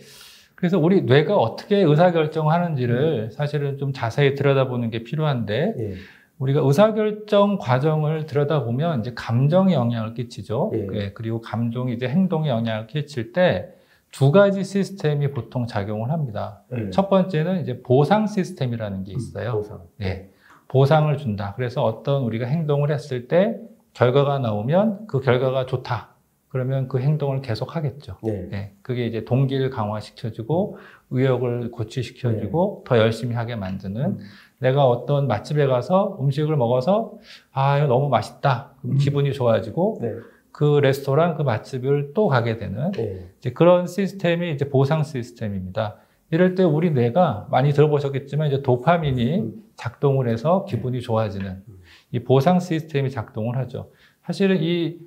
그래서 0.63 0.79
우리 0.79 1.01
뇌가 1.01 1.35
어떻게 1.35 1.79
의사결정하는지를 1.79 3.31
사실은 3.31 3.77
좀 3.77 3.91
자세히 3.91 4.33
들여다보는 4.33 4.91
게 4.91 5.03
필요한데 5.03 5.73
예. 5.77 5.93
우리가 6.37 6.61
의사결정 6.63 7.57
과정을 7.57 8.27
들여다보면 8.27 9.01
이제 9.01 9.11
감정에 9.13 9.73
영향을 9.73 10.13
끼치죠. 10.13 10.71
예. 10.73 10.87
예, 10.93 11.11
그리고 11.11 11.41
감정이 11.41 11.91
이제 11.93 12.07
행동에 12.07 12.47
영향을 12.47 12.87
끼칠 12.87 13.33
때 13.33 13.73
두 14.13 14.31
가지 14.31 14.63
시스템이 14.63 15.31
보통 15.31 15.67
작용을 15.67 16.11
합니다. 16.11 16.61
예. 16.77 16.91
첫 16.91 17.09
번째는 17.09 17.61
이제 17.61 17.81
보상 17.81 18.25
시스템이라는 18.27 19.03
게 19.03 19.11
있어요. 19.11 19.53
보상. 19.53 19.81
예. 20.01 20.29
보상을 20.69 21.17
준다. 21.17 21.55
그래서 21.57 21.83
어떤 21.83 22.23
우리가 22.23 22.45
행동을 22.45 22.89
했을 22.89 23.27
때 23.27 23.57
결과가 23.93 24.39
나오면 24.39 25.07
그 25.07 25.19
결과가 25.19 25.65
좋다. 25.65 26.12
그러면 26.53 26.87
그 26.87 26.99
행동을 26.99 27.41
계속 27.41 27.75
하겠죠. 27.75 28.17
예. 28.27 28.47
예, 28.53 28.71
그게 28.83 29.07
이제 29.07 29.25
동기를 29.25 29.71
강화시켜주고 29.71 30.77
의욕을 31.09 31.71
고취시켜주고 31.71 32.83
더 32.85 32.99
열심히 32.99 33.33
하게 33.33 33.55
만드는 33.55 34.01
음. 34.03 34.19
내가 34.59 34.85
어떤 34.87 35.25
맛집에 35.25 35.65
가서 35.65 36.15
음식을 36.21 36.55
먹어서 36.55 37.13
아 37.53 37.79
이거 37.79 37.87
너무 37.87 38.07
맛있다 38.07 38.75
그럼 38.81 38.95
음. 38.95 38.97
기분이 38.99 39.33
좋아지고 39.33 39.97
네. 39.99 40.13
그 40.51 40.77
레스토랑 40.77 41.37
그 41.37 41.41
맛집을 41.41 42.11
또 42.13 42.27
가게 42.27 42.57
되는 42.57 42.91
예. 42.99 43.31
이제 43.39 43.51
그런 43.51 43.87
시스템이 43.87 44.51
이제 44.51 44.69
보상 44.69 45.01
시스템입니다. 45.03 45.95
이럴 46.29 46.53
때 46.53 46.61
우리 46.61 46.91
뇌가 46.91 47.47
많이 47.49 47.73
들어보셨겠지만 47.73 48.49
이제 48.49 48.61
도파민이 48.61 49.39
음. 49.39 49.63
작동을 49.75 50.29
해서 50.29 50.65
기분이 50.65 51.01
좋아지는 51.01 51.63
이 52.11 52.19
보상 52.19 52.59
시스템이 52.59 53.09
작동을 53.09 53.57
하죠. 53.57 53.89
사실은 54.23 54.61
이 54.61 54.99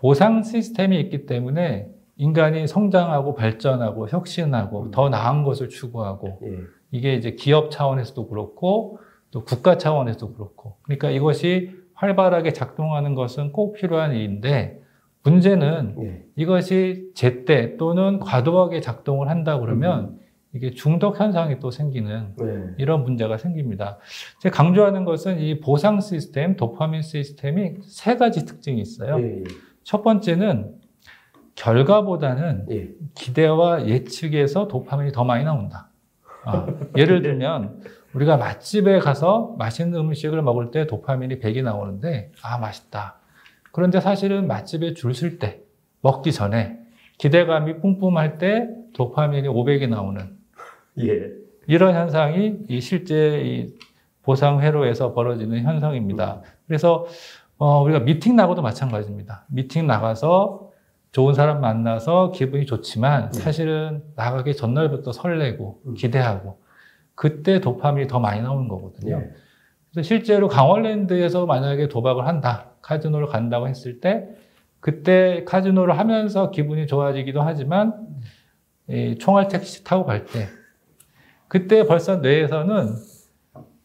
보상 0.00 0.42
시스템이 0.42 0.98
있기 1.00 1.26
때문에 1.26 1.88
인간이 2.16 2.66
성장하고 2.66 3.34
발전하고 3.34 4.08
혁신하고 4.08 4.82
음. 4.84 4.90
더 4.90 5.08
나은 5.08 5.44
것을 5.44 5.68
추구하고 5.68 6.40
예. 6.44 6.58
이게 6.90 7.14
이제 7.14 7.32
기업 7.32 7.70
차원에서도 7.70 8.28
그렇고 8.28 8.98
또 9.30 9.44
국가 9.44 9.78
차원에서도 9.78 10.34
그렇고 10.34 10.76
그러니까 10.82 11.10
이것이 11.10 11.70
활발하게 11.94 12.52
작동하는 12.52 13.14
것은 13.14 13.52
꼭 13.52 13.74
필요한 13.74 14.14
일인데 14.14 14.80
문제는 15.22 15.96
예. 16.02 16.24
이것이 16.36 17.10
제때 17.14 17.76
또는 17.76 18.18
과도하게 18.18 18.80
작동을 18.80 19.28
한다 19.28 19.58
그러면 19.60 20.18
이게 20.54 20.70
중독 20.70 21.20
현상이 21.20 21.58
또 21.60 21.70
생기는 21.70 22.34
네. 22.36 22.74
이런 22.78 23.04
문제가 23.04 23.36
생깁니다. 23.36 23.98
제가 24.40 24.56
강조하는 24.56 25.04
것은 25.04 25.40
이 25.40 25.60
보상 25.60 26.00
시스템, 26.00 26.56
도파민 26.56 27.02
시스템이 27.02 27.74
세 27.82 28.16
가지 28.16 28.46
특징이 28.46 28.80
있어요. 28.80 29.20
예. 29.20 29.44
첫 29.88 30.04
번째는 30.04 30.74
결과보다는 31.54 32.66
예. 32.70 32.90
기대와 33.14 33.86
예측에서 33.86 34.68
도파민이 34.68 35.12
더 35.12 35.24
많이 35.24 35.44
나온다. 35.44 35.88
아, 36.44 36.66
예를 36.94 37.22
들면 37.22 37.80
우리가 38.12 38.36
맛집에 38.36 38.98
가서 38.98 39.54
맛있는 39.56 39.98
음식을 39.98 40.42
먹을 40.42 40.70
때 40.72 40.86
도파민이 40.86 41.38
100이 41.38 41.62
나오는데 41.62 42.32
아 42.42 42.58
맛있다. 42.58 43.16
그런데 43.72 43.98
사실은 44.02 44.46
맛집에 44.46 44.92
줄 44.92 45.12
설 45.12 45.38
때 45.38 45.62
먹기 46.02 46.32
전에 46.32 46.78
기대감이 47.16 47.78
뿜뿜할 47.80 48.36
때 48.36 48.68
도파민이 48.92 49.48
500이 49.48 49.88
나오는 49.88 50.36
예. 50.98 51.30
이런 51.66 51.94
현상이 51.94 52.58
이 52.68 52.82
실제 52.82 53.40
이 53.42 53.74
보상 54.22 54.60
회로에서 54.60 55.14
벌어지는 55.14 55.62
현상입니다. 55.62 56.42
그래서 56.66 57.06
어, 57.58 57.82
우리가 57.82 58.00
미팅 58.00 58.36
나고도 58.36 58.62
마찬가지입니다. 58.62 59.44
미팅 59.48 59.86
나가서 59.86 60.70
좋은 61.10 61.34
사람 61.34 61.60
만나서 61.60 62.30
기분이 62.32 62.66
좋지만 62.66 63.30
네. 63.32 63.40
사실은 63.40 64.02
나가기 64.14 64.54
전날부터 64.54 65.12
설레고 65.12 65.80
음. 65.86 65.94
기대하고 65.94 66.60
그때 67.14 67.60
도파민이 67.60 68.06
더 68.06 68.20
많이 68.20 68.40
나오는 68.40 68.68
거거든요. 68.68 69.16
예. 69.16 69.30
그래서 69.90 70.06
실제로 70.06 70.48
강원랜드에서 70.48 71.46
만약에 71.46 71.88
도박을 71.88 72.26
한다, 72.26 72.70
카지노를 72.82 73.26
간다고 73.26 73.66
했을 73.66 74.00
때, 74.00 74.28
그때 74.78 75.42
카지노를 75.44 75.98
하면서 75.98 76.50
기분이 76.50 76.86
좋아지기도 76.86 77.42
하지만, 77.42 78.06
이 78.88 79.16
총알 79.18 79.48
택시 79.48 79.82
타고 79.82 80.04
갈 80.04 80.26
때, 80.26 80.46
그때 81.48 81.86
벌써 81.86 82.16
뇌에서는 82.16 82.94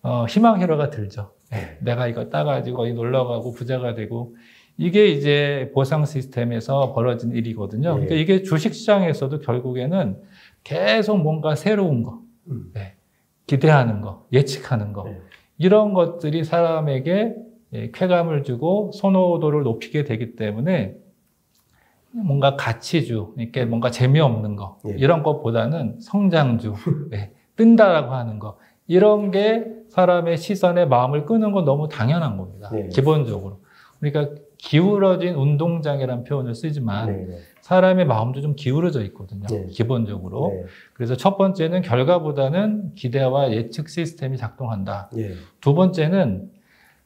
어, 0.04 0.26
희망 0.28 0.62
회로가 0.62 0.90
들죠. 0.92 1.32
예, 1.54 1.78
내가 1.82 2.08
이거 2.08 2.30
따가지고 2.30 2.84
어디 2.84 2.94
놀러 2.94 3.26
가고 3.28 3.52
부자가 3.52 3.94
되고, 3.94 4.36
이게 4.78 5.08
이제 5.08 5.72
보상 5.74 6.04
시스템에서 6.06 6.94
벌어진 6.94 7.32
일이거든요. 7.32 8.00
네. 8.00 8.06
그러니까 8.06 8.16
이게 8.16 8.44
주식 8.44 8.74
시장에서도 8.74 9.40
결국에는 9.40 10.18
계속 10.64 11.18
뭔가 11.18 11.56
새로운 11.56 12.04
거, 12.04 12.22
음. 12.48 12.72
네. 12.74 12.96
기대하는 13.46 14.02
거, 14.02 14.26
예측하는 14.34 14.94
거, 14.94 15.04
네. 15.04 15.20
이런 15.58 15.94
것들이 15.94 16.44
사람에게 16.44 17.36
예, 17.74 17.92
쾌감을 17.92 18.44
주고 18.44 18.92
선호도를 18.94 19.64
높이게 19.64 20.04
되기 20.04 20.36
때문에 20.36 20.96
뭔가 22.12 22.56
가치주, 22.56 23.34
이렇게 23.38 23.66
뭔가 23.66 23.90
재미없는 23.90 24.56
거, 24.56 24.78
예. 24.88 24.96
이런 24.98 25.24
것보다는 25.24 26.00
성장주, 26.00 26.76
네, 27.10 27.32
뜬다라고 27.56 28.14
하는 28.14 28.38
거, 28.38 28.60
이런 28.94 29.32
게 29.32 29.66
사람의 29.90 30.38
시선에 30.38 30.86
마음을 30.86 31.26
끄는 31.26 31.52
건 31.52 31.66
너무 31.66 31.90
당연한 31.90 32.38
겁니다. 32.38 32.70
네. 32.72 32.90
기본적으로. 32.90 33.62
그러니까 34.00 34.36
기울어진 34.60 35.34
운동장이라는 35.34 36.24
표현을 36.26 36.54
쓰지만 36.54 37.08
네, 37.08 37.26
네. 37.26 37.38
사람의 37.62 38.06
마음도 38.06 38.40
좀 38.42 38.56
기울어져 38.56 39.02
있거든요. 39.06 39.48
네. 39.48 39.66
기본적으로. 39.66 40.52
네. 40.54 40.66
그래서 40.94 41.18
첫 41.18 41.38
번째는 41.38 41.82
결과보다는 41.82 42.94
기대와 42.94 43.52
예측 43.52 43.90
시스템이 43.90 44.38
작동한다. 44.38 45.10
예. 45.18 45.32
두 45.60 45.74
번째는 45.74 46.52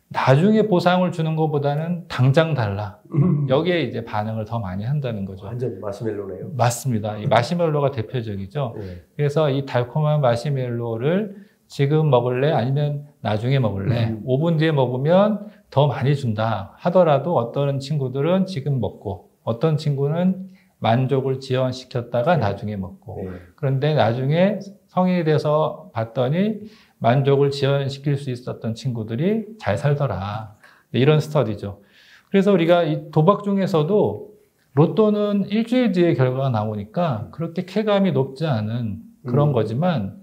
나중에 0.09 0.63
보상을 0.67 1.09
주는 1.13 1.35
것보다는 1.37 2.05
당장 2.09 2.53
달라. 2.53 2.99
음. 3.13 3.47
여기에 3.47 3.83
이제 3.83 4.03
반응을 4.03 4.43
더 4.43 4.59
많이 4.59 4.83
한다는 4.83 5.23
거죠. 5.23 5.45
완전 5.45 5.79
마시멜로네요. 5.79 6.51
맞습니다. 6.53 7.17
이 7.17 7.27
마시멜로가 7.27 7.91
대표적이죠. 7.91 8.75
네. 8.77 9.01
그래서 9.15 9.49
이 9.49 9.65
달콤한 9.65 10.19
마시멜로를 10.19 11.46
지금 11.67 12.09
먹을래? 12.09 12.51
아니면 12.51 13.05
나중에 13.21 13.59
먹을래? 13.59 14.09
음. 14.09 14.23
5분 14.25 14.57
뒤에 14.59 14.71
먹으면 14.71 15.47
더 15.69 15.87
많이 15.87 16.15
준다. 16.15 16.73
하더라도 16.77 17.35
어떤 17.35 17.79
친구들은 17.79 18.45
지금 18.45 18.79
먹고, 18.79 19.29
어떤 19.43 19.77
친구는 19.77 20.47
만족을 20.79 21.39
지연시켰다가 21.39 22.35
네. 22.35 22.41
나중에 22.41 22.75
먹고. 22.75 23.21
네. 23.23 23.29
그런데 23.55 23.93
나중에 23.93 24.59
성인이 24.87 25.23
돼서 25.23 25.89
봤더니 25.93 26.59
만족을 26.99 27.51
지연시킬 27.51 28.17
수 28.17 28.31
있었던 28.31 28.73
친구들이 28.75 29.45
잘 29.59 29.77
살더라. 29.77 30.55
이런 30.91 31.19
스터디죠. 31.19 31.81
그래서 32.29 32.51
우리가 32.51 32.83
이 32.83 33.11
도박 33.11 33.43
중에서도 33.43 34.27
로또는 34.73 35.45
일주일 35.49 35.91
뒤에 35.91 36.13
결과가 36.13 36.49
나오니까 36.49 37.29
그렇게 37.31 37.65
쾌감이 37.65 38.11
높지 38.11 38.45
않은 38.45 38.99
그런 39.25 39.49
음. 39.49 39.53
거지만 39.53 40.21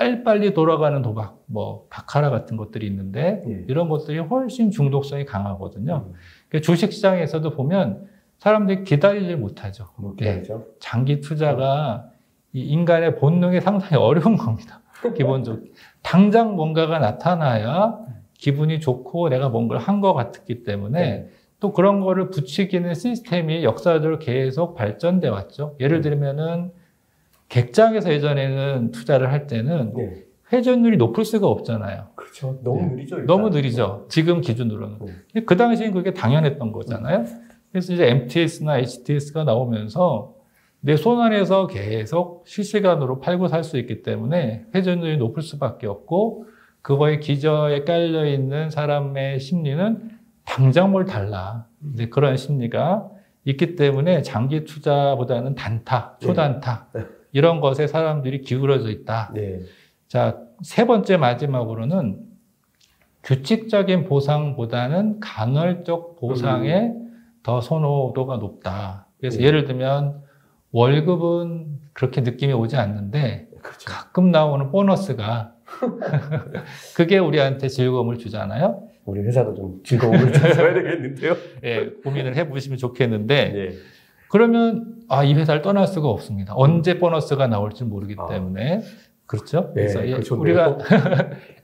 빨리빨리 0.00 0.54
돌아가는 0.54 1.02
도박, 1.02 1.42
뭐 1.44 1.86
바카라 1.90 2.30
같은 2.30 2.56
것들이 2.56 2.86
있는데 2.86 3.42
예. 3.46 3.64
이런 3.68 3.90
것들이 3.90 4.18
훨씬 4.18 4.70
중독성이 4.70 5.26
강하거든요. 5.26 6.06
음. 6.08 6.14
그 6.48 6.62
주식 6.62 6.90
시장에서도 6.90 7.50
보면 7.50 8.06
사람들이 8.38 8.84
기다리질 8.84 9.36
못하죠. 9.36 9.88
뭐 9.96 10.14
네. 10.18 10.42
장기 10.78 11.20
투자가 11.20 12.06
이 12.54 12.62
인간의 12.62 13.16
본능이 13.16 13.60
상당히 13.60 13.96
어려운 13.96 14.38
겁니다. 14.38 14.80
기본적으로. 15.14 15.64
당장 16.02 16.56
뭔가가 16.56 16.98
나타나야 16.98 17.98
기분이 18.38 18.80
좋고 18.80 19.28
내가 19.28 19.50
뭔가를 19.50 19.82
한 19.82 20.00
것 20.00 20.14
같기 20.14 20.62
때문에 20.62 21.00
네. 21.00 21.28
또 21.60 21.74
그런 21.74 22.00
거를 22.00 22.30
붙이기는 22.30 22.94
시스템이 22.94 23.64
역사적으로 23.64 24.18
계속 24.18 24.74
발전돼 24.74 25.28
왔죠. 25.28 25.76
예를 25.78 26.00
들면은 26.00 26.72
객장에서 27.50 28.10
예전에는 28.12 28.92
투자를 28.92 29.30
할 29.30 29.46
때는 29.46 29.92
네. 29.94 30.24
회전율이 30.52 30.96
높을 30.96 31.24
수가 31.24 31.46
없잖아요. 31.48 32.08
그렇죠. 32.16 32.58
너무 32.64 32.80
네. 32.82 32.88
느리죠. 32.94 33.16
일단. 33.16 33.26
너무 33.26 33.50
느리죠. 33.50 34.06
지금 34.08 34.40
기준으로는. 34.40 34.98
네. 35.34 35.42
그 35.44 35.56
당시엔 35.56 35.92
그게 35.92 36.14
당연했던 36.14 36.72
거잖아요. 36.72 37.24
그래서 37.70 37.92
이제 37.92 38.08
MTS나 38.08 38.78
HTS가 38.78 39.44
나오면서 39.44 40.34
내 40.82 40.96
손 40.96 41.20
안에서 41.20 41.66
계속 41.66 42.44
실시간으로 42.46 43.20
팔고 43.20 43.48
살 43.48 43.64
수 43.64 43.76
있기 43.78 44.02
때문에 44.02 44.64
회전율이 44.74 45.18
높을 45.18 45.42
수밖에 45.42 45.86
없고 45.86 46.46
그거에 46.82 47.18
기저에 47.18 47.84
깔려 47.84 48.24
있는 48.24 48.70
사람의 48.70 49.40
심리는 49.40 50.10
당장 50.46 50.90
뭘 50.90 51.04
달라. 51.04 51.66
이제 51.94 52.08
그런 52.08 52.36
심리가 52.38 53.08
있기 53.44 53.76
때문에 53.76 54.22
장기 54.22 54.64
투자보다는 54.64 55.54
단타, 55.54 56.16
초단타 56.20 56.88
네. 56.94 57.02
이런 57.32 57.60
것에 57.60 57.86
사람들이 57.86 58.42
기울어져 58.42 58.90
있다. 58.90 59.32
네. 59.34 59.60
자, 60.08 60.38
세 60.62 60.86
번째 60.86 61.16
마지막으로는 61.16 62.18
규칙적인 63.22 64.04
보상보다는 64.04 65.20
간헐적 65.20 66.16
보상에 66.18 66.92
더 67.42 67.60
선호도가 67.60 68.36
높다. 68.36 69.06
그래서 69.18 69.38
네. 69.38 69.44
예를 69.44 69.64
들면 69.64 70.22
월급은 70.72 71.80
그렇게 71.92 72.20
느낌이 72.20 72.52
오지 72.52 72.76
않는데 72.76 73.48
그렇죠. 73.62 73.90
가끔 73.90 74.30
나오는 74.30 74.70
보너스가 74.70 75.54
그게 76.96 77.18
우리한테 77.18 77.68
즐거움을 77.68 78.18
주잖아요. 78.18 78.88
우리 79.04 79.20
회사도 79.20 79.54
좀 79.54 79.80
즐거움을 79.84 80.32
찾아야 80.32 80.74
되겠는데요. 80.74 81.36
예, 81.64 81.90
고민을 82.04 82.36
해보시면 82.36 82.78
좋겠는데 82.78 83.52
네. 83.52 83.70
그러면 84.28 84.99
아, 85.10 85.24
이 85.24 85.34
회사를 85.34 85.60
떠날 85.60 85.88
수가 85.88 86.08
없습니다. 86.08 86.52
언제 86.56 87.00
보너스가 87.00 87.48
나올지 87.48 87.84
모르기 87.84 88.14
아. 88.16 88.26
때문에 88.26 88.82
그렇죠. 89.26 89.72
네, 89.74 89.82
그래서 89.82 90.06
예, 90.06 90.12
그렇죠. 90.12 90.40
우리가 90.40 90.78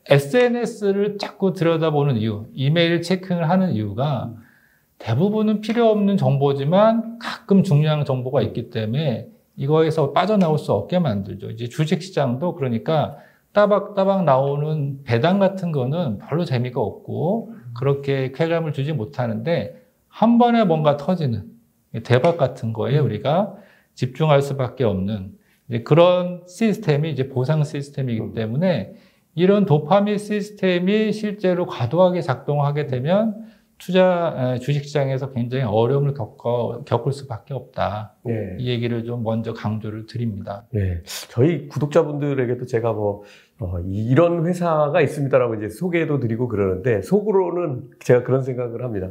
SNS를 0.06 1.16
자꾸 1.18 1.52
들여다보는 1.52 2.16
이유, 2.16 2.46
이메일 2.52 3.02
체킹을 3.02 3.48
하는 3.48 3.70
이유가 3.70 4.32
대부분은 4.98 5.60
필요 5.60 5.88
없는 5.90 6.16
정보지만 6.16 7.20
가끔 7.20 7.62
중요한 7.62 8.04
정보가 8.04 8.42
있기 8.42 8.70
때문에 8.70 9.28
이거에서 9.54 10.12
빠져나올 10.12 10.58
수 10.58 10.72
없게 10.72 10.98
만들죠. 10.98 11.50
이제 11.50 11.68
주식 11.68 12.02
시장도 12.02 12.56
그러니까 12.56 13.16
따박따박 13.52 14.24
나오는 14.24 15.02
배당 15.04 15.38
같은 15.38 15.70
거는 15.70 16.18
별로 16.18 16.44
재미가 16.44 16.80
없고 16.80 17.54
그렇게 17.78 18.32
쾌감을 18.32 18.72
주지 18.72 18.92
못하는데 18.92 19.80
한 20.08 20.38
번에 20.38 20.64
뭔가 20.64 20.96
터지는 20.96 21.55
대박 22.04 22.36
같은 22.36 22.72
거에 22.72 22.98
우리가 22.98 23.54
집중할 23.94 24.42
수밖에 24.42 24.84
없는 24.84 25.32
그런 25.84 26.42
시스템이 26.46 27.10
이제 27.10 27.28
보상 27.28 27.64
시스템이기 27.64 28.20
음. 28.20 28.34
때문에 28.34 28.94
이런 29.34 29.66
도파민 29.66 30.18
시스템이 30.18 31.12
실제로 31.12 31.66
과도하게 31.66 32.20
작동하게 32.22 32.86
되면 32.86 33.46
투자 33.78 34.54
에, 34.54 34.58
주식시장에서 34.58 35.32
굉장히 35.32 35.64
어려움을 35.64 36.14
겪어, 36.14 36.84
겪을 36.86 37.12
수밖에 37.12 37.52
없다. 37.52 38.14
네. 38.24 38.56
이 38.58 38.70
얘기를 38.70 39.04
좀 39.04 39.22
먼저 39.22 39.52
강조를 39.52 40.06
드립니다. 40.06 40.64
네. 40.70 41.02
저희 41.28 41.68
구독자분들에게도 41.68 42.64
제가 42.64 42.94
뭐, 42.94 43.22
어, 43.58 43.78
이런 43.86 44.46
회사가 44.46 45.02
있습니다라고 45.02 45.56
이제 45.56 45.68
소개도 45.68 46.20
드리고 46.20 46.48
그러는데, 46.48 47.02
속으로는 47.02 47.90
제가 48.00 48.22
그런 48.22 48.42
생각을 48.42 48.82
합니다. 48.82 49.10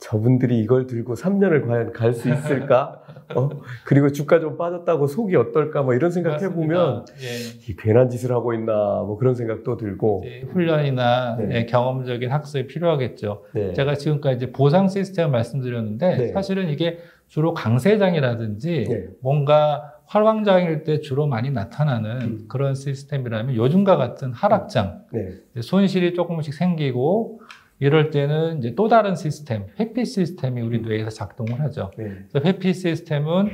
저분들이 0.00 0.58
이걸 0.60 0.86
들고 0.86 1.14
3년을 1.14 1.66
과연 1.66 1.92
갈 1.92 2.12
수 2.14 2.28
있을까? 2.30 3.00
어? 3.36 3.48
그리고 3.84 4.10
주가 4.10 4.40
좀 4.40 4.56
빠졌다고 4.56 5.06
속이 5.06 5.36
어떨까? 5.36 5.82
뭐 5.82 5.94
이런 5.94 6.10
생각 6.10 6.42
해보면. 6.42 7.04
예. 7.22 7.70
이 7.70 7.76
괜한 7.76 8.08
짓을 8.10 8.32
하고 8.32 8.52
있나? 8.54 8.72
뭐 8.72 9.16
그런 9.18 9.34
생각도 9.34 9.76
들고, 9.76 10.24
이제 10.26 10.46
훈련이나 10.52 11.36
네. 11.36 11.48
예, 11.52 11.66
경험적인 11.66 12.30
학습이 12.30 12.66
필요하겠죠. 12.66 13.44
네. 13.54 13.72
제가 13.74 13.94
지금까지 13.94 14.36
이제 14.36 14.52
보상 14.52 14.88
시스템을 14.88 15.30
말씀드렸는데 15.30 16.16
네. 16.16 16.28
사실은 16.32 16.70
이게 16.70 16.98
주로 17.28 17.54
강세장이라든지 17.54 18.86
네. 18.88 19.04
뭔가 19.22 19.94
활황장일 20.06 20.82
때 20.82 20.98
주로 21.00 21.28
많이 21.28 21.50
나타나는 21.52 22.20
음. 22.22 22.44
그런 22.48 22.74
시스템이라면 22.74 23.54
요즘과 23.54 23.96
같은 23.96 24.32
하락장 24.32 25.02
네. 25.12 25.60
손실이 25.60 26.14
조금씩 26.14 26.52
생기고 26.54 27.40
이럴 27.80 28.10
때는 28.10 28.58
이제 28.58 28.74
또 28.74 28.88
다른 28.88 29.16
시스템 29.16 29.66
회피 29.80 30.04
시스템이 30.04 30.60
우리 30.60 30.80
뇌에서 30.80 31.10
작동을 31.10 31.60
하죠. 31.60 31.90
네. 31.96 32.04
그래서 32.30 32.46
회피 32.46 32.74
시스템은 32.74 33.50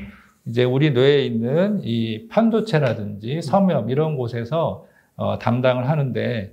이제 0.46 0.64
우리 0.64 0.90
뇌에 0.90 1.24
있는 1.24 1.80
이 1.82 2.26
편도체라든지 2.28 3.40
섬염 3.42 3.88
이런 3.88 4.16
곳에서 4.16 4.84
어, 5.16 5.38
담당을 5.38 5.88
하는데 5.88 6.52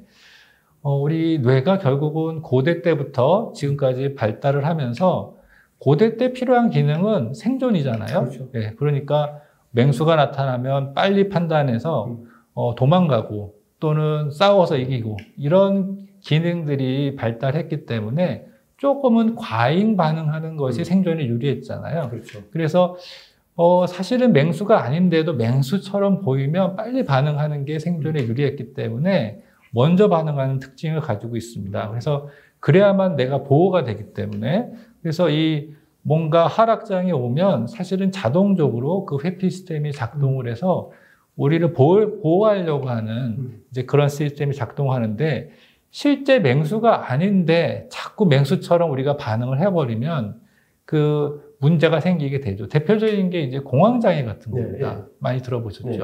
어, 0.84 0.96
우리 0.96 1.40
뇌가 1.40 1.80
결국은 1.80 2.42
고대 2.42 2.82
때부터 2.82 3.54
지금까지 3.56 4.16
발달을 4.16 4.66
하면서 4.66 5.36
고대 5.80 6.18
때 6.18 6.32
필요한 6.32 6.70
기능은 6.70 7.34
생존이잖아요. 7.34 8.20
그렇죠. 8.20 8.50
예, 8.56 8.72
그러니까 8.78 9.42
맹수가 9.72 10.16
나타나면 10.16 10.94
빨리 10.94 11.30
판단해서 11.30 12.06
음. 12.06 12.26
어, 12.54 12.76
도망가고 12.76 13.56
또는 13.80 14.30
싸워서 14.32 14.78
이기고 14.78 15.18
이런 15.38 16.08
기능들이 16.24 17.16
발달했기 17.16 17.86
때문에 17.86 18.48
조금은 18.78 19.36
과잉 19.36 19.96
반응하는 19.96 20.58
것이 20.58 20.82
음. 20.82 20.84
생존에 20.84 21.26
유리했잖아요. 21.28 22.10
그렇죠. 22.10 22.42
그래서 22.52 22.98
어, 23.56 23.86
사실은 23.86 24.34
맹수가 24.34 24.84
아닌데도 24.84 25.34
맹수처럼 25.34 26.22
보이면 26.22 26.76
빨리 26.76 27.06
반응하는 27.06 27.66
게 27.66 27.78
생존에 27.78 28.24
유리했기 28.24 28.74
때문에 28.74 29.44
먼저 29.72 30.10
반응하는 30.10 30.60
특징을 30.60 31.02
가지고 31.02 31.36
있습니다. 31.36 31.90
그래서 31.90 32.30
그래야만 32.60 33.16
내가 33.16 33.44
보호가 33.44 33.84
되기 33.84 34.14
때문에 34.14 34.70
그래서 35.02 35.30
이 35.30 35.74
뭔가 36.02 36.48
하락장이 36.48 37.12
오면 37.12 37.68
사실은 37.68 38.12
자동적으로 38.12 39.06
그 39.06 39.18
회피 39.24 39.50
시스템이 39.50 39.92
작동을 39.92 40.50
해서 40.50 40.92
우리를 41.36 41.74
보호, 41.74 42.22
보호하려고 42.22 42.90
하는 42.90 43.62
이제 43.72 43.84
그런 43.86 44.10
시스템이 44.10 44.54
작동하는데 44.54 45.52
실제 45.94 46.40
맹수가 46.40 47.12
아닌데 47.12 47.88
자꾸 47.92 48.26
맹수처럼 48.26 48.90
우리가 48.90 49.16
반응을 49.16 49.60
해버리면 49.60 50.42
그 50.86 51.56
문제가 51.60 52.00
생기게 52.00 52.40
되죠. 52.40 52.68
대표적인 52.68 53.30
게 53.30 53.42
이제 53.42 53.60
공황장애 53.60 54.24
같은 54.24 54.52
네, 54.54 54.64
겁니다. 54.64 54.96
네. 54.96 55.04
많이 55.20 55.44
들어보셨죠. 55.44 55.88
네. 55.88 56.00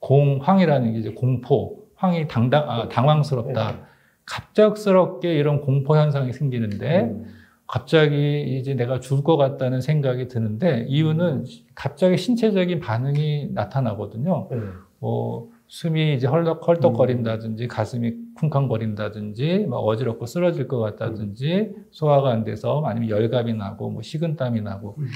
공황이라는 0.00 0.92
게 0.92 0.98
이제 0.98 1.10
공포, 1.12 1.86
황이 1.94 2.28
당당, 2.28 2.68
아, 2.68 2.88
당황스럽다. 2.90 3.72
네. 3.72 3.78
갑작스럽게 4.26 5.34
이런 5.34 5.62
공포 5.62 5.96
현상이 5.96 6.34
생기는데 6.34 7.00
음. 7.04 7.24
갑자기 7.66 8.58
이제 8.58 8.74
내가 8.74 9.00
죽을 9.00 9.24
것 9.24 9.38
같다는 9.38 9.80
생각이 9.80 10.28
드는데 10.28 10.84
이유는 10.86 11.46
갑자기 11.74 12.18
신체적인 12.18 12.80
반응이 12.80 13.52
나타나거든요. 13.54 14.48
네. 14.50 14.58
뭐 14.98 15.48
숨이 15.66 16.14
이제 16.14 16.26
헐떡 16.26 16.68
헐떡거린다든지 16.68 17.68
가슴이 17.68 18.19
쿵쾅거린다든지 18.40 19.66
막 19.68 19.78
어지럽고 19.78 20.26
쓰러질 20.26 20.66
것 20.68 20.78
같다든지 20.78 21.74
소화가 21.90 22.30
안 22.30 22.44
돼서 22.44 22.82
아니면 22.84 23.08
열감이 23.10 23.54
나고 23.54 23.90
뭐 23.90 24.02
식은땀이 24.02 24.62
나고 24.62 24.96
음. 24.98 25.06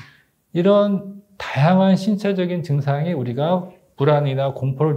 이런 0.53 1.23
다양한 1.39 1.97
신체적인 1.97 2.63
증상이 2.63 3.13
우리가 3.13 3.69
불안이나 3.97 4.53
공포를 4.55 4.97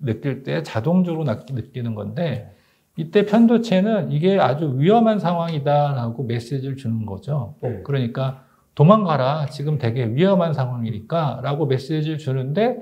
느낄 0.00 0.42
때 0.42 0.62
자동적으로 0.62 1.24
나- 1.24 1.44
느끼는 1.50 1.94
건데 1.94 2.54
이때 2.96 3.24
편도체는 3.26 4.10
이게 4.10 4.38
아주 4.40 4.74
위험한 4.76 5.18
상황이다라고 5.18 6.24
메시지를 6.24 6.76
주는 6.76 7.06
거죠. 7.06 7.54
네. 7.62 7.80
그러니까 7.84 8.44
도망가라. 8.74 9.46
지금 9.46 9.78
되게 9.78 10.04
위험한 10.06 10.52
상황이니까 10.52 11.40
라고 11.42 11.66
메시지를 11.66 12.18
주는데 12.18 12.76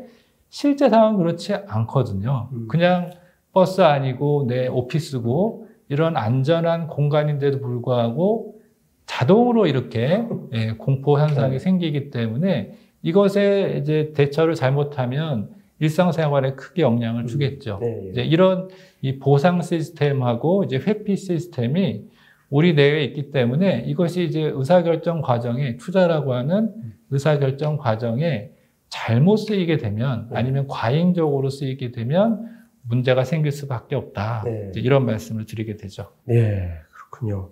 실제 0.48 0.88
상황은 0.88 1.18
그렇지 1.18 1.54
않거든요. 1.54 2.48
음. 2.52 2.68
그냥 2.68 3.11
버스 3.56 3.80
아니고 3.80 4.44
내 4.48 4.66
오피스고 4.66 5.66
이런 5.88 6.18
안전한 6.18 6.88
공간인데도 6.88 7.60
불구하고 7.60 8.60
자동으로 9.06 9.66
이렇게 9.66 10.26
예, 10.52 10.72
공포 10.72 11.18
현상이 11.18 11.52
네. 11.52 11.58
생기기 11.58 12.10
때문에 12.10 12.74
이것에 13.00 13.78
이제 13.80 14.12
대처를 14.14 14.56
잘못하면 14.56 15.48
일상생활에 15.78 16.52
크게 16.52 16.82
영향을 16.82 17.22
음. 17.22 17.26
주겠죠. 17.26 17.78
네. 17.80 18.08
이제 18.10 18.22
이런 18.24 18.68
이 19.00 19.18
보상 19.18 19.62
시스템하고 19.62 20.64
이제 20.64 20.76
회피 20.76 21.16
시스템이 21.16 22.02
우리 22.50 22.74
내에 22.74 23.04
있기 23.04 23.30
때문에 23.30 23.84
이것이 23.86 24.24
이제 24.24 24.42
의사결정 24.54 25.22
과정에 25.22 25.78
투자라고 25.78 26.34
하는 26.34 26.74
의사결정 27.10 27.78
과정에 27.78 28.50
잘못 28.90 29.38
쓰이게 29.38 29.78
되면 29.78 30.28
네. 30.30 30.36
아니면 30.36 30.66
과잉적으로 30.68 31.48
쓰이게 31.48 31.92
되면 31.92 32.55
문제가 32.88 33.25
생길 33.25 33.53
수밖에 33.53 33.94
없다. 33.96 34.42
네. 34.44 34.72
이런 34.77 35.05
말씀을 35.07 35.46
드리게 35.46 35.77
되죠. 35.77 36.11
네, 36.25 36.70
그렇군요. 36.92 37.51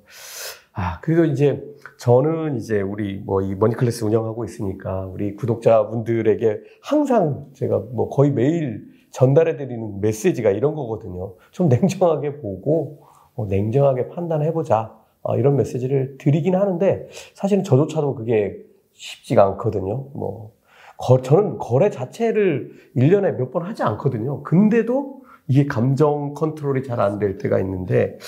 아, 0.72 1.00
그래도 1.00 1.24
이제 1.24 1.62
저는 1.98 2.56
이제 2.56 2.80
우리 2.80 3.18
뭐 3.18 3.40
이 3.42 3.54
머니클래스 3.54 4.04
운영하고 4.04 4.44
있으니까 4.44 5.06
우리 5.06 5.34
구독자분들에게 5.36 6.60
항상 6.82 7.46
제가 7.54 7.78
뭐 7.92 8.08
거의 8.08 8.32
매일 8.32 8.84
전달해 9.10 9.56
드리는 9.56 10.00
메시지가 10.00 10.50
이런 10.50 10.74
거거든요. 10.74 11.34
좀 11.52 11.68
냉정하게 11.68 12.38
보고 12.40 13.02
어, 13.36 13.46
냉정하게 13.46 14.08
판단해보자. 14.08 14.92
어, 15.22 15.36
이런 15.38 15.56
메시지를 15.56 16.18
드리긴 16.18 16.54
하는데 16.56 17.06
사실은 17.34 17.62
저조차도 17.64 18.14
그게 18.16 18.56
쉽지가 18.92 19.44
않거든요. 19.44 20.08
뭐, 20.14 20.52
거- 20.98 21.22
저는 21.22 21.58
거래 21.58 21.90
자체를 21.90 22.72
1년에 22.96 23.36
몇 23.36 23.50
번 23.52 23.62
하지 23.62 23.82
않거든요. 23.82 24.42
근데도 24.42 25.22
이게 25.46 25.66
감정 25.66 26.34
컨트롤이 26.34 26.82
잘 26.82 27.00
안 27.00 27.18
될 27.18 27.38
때가 27.38 27.58
있는데 27.60 28.18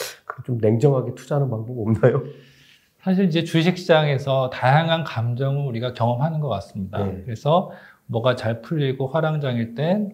좀 0.44 0.58
냉정하게 0.58 1.14
투자하는 1.14 1.48
방법 1.50 1.78
없나요? 1.78 2.22
사실 3.00 3.24
이제 3.26 3.44
주식시장에서 3.44 4.50
다양한 4.50 5.04
감정을 5.04 5.64
우리가 5.66 5.92
경험하는 5.94 6.40
것 6.40 6.48
같습니다. 6.48 7.04
네. 7.04 7.22
그래서 7.24 7.70
뭐가 8.06 8.36
잘 8.36 8.60
풀리고 8.62 9.06
화랑장일 9.08 9.74
땐, 9.74 10.12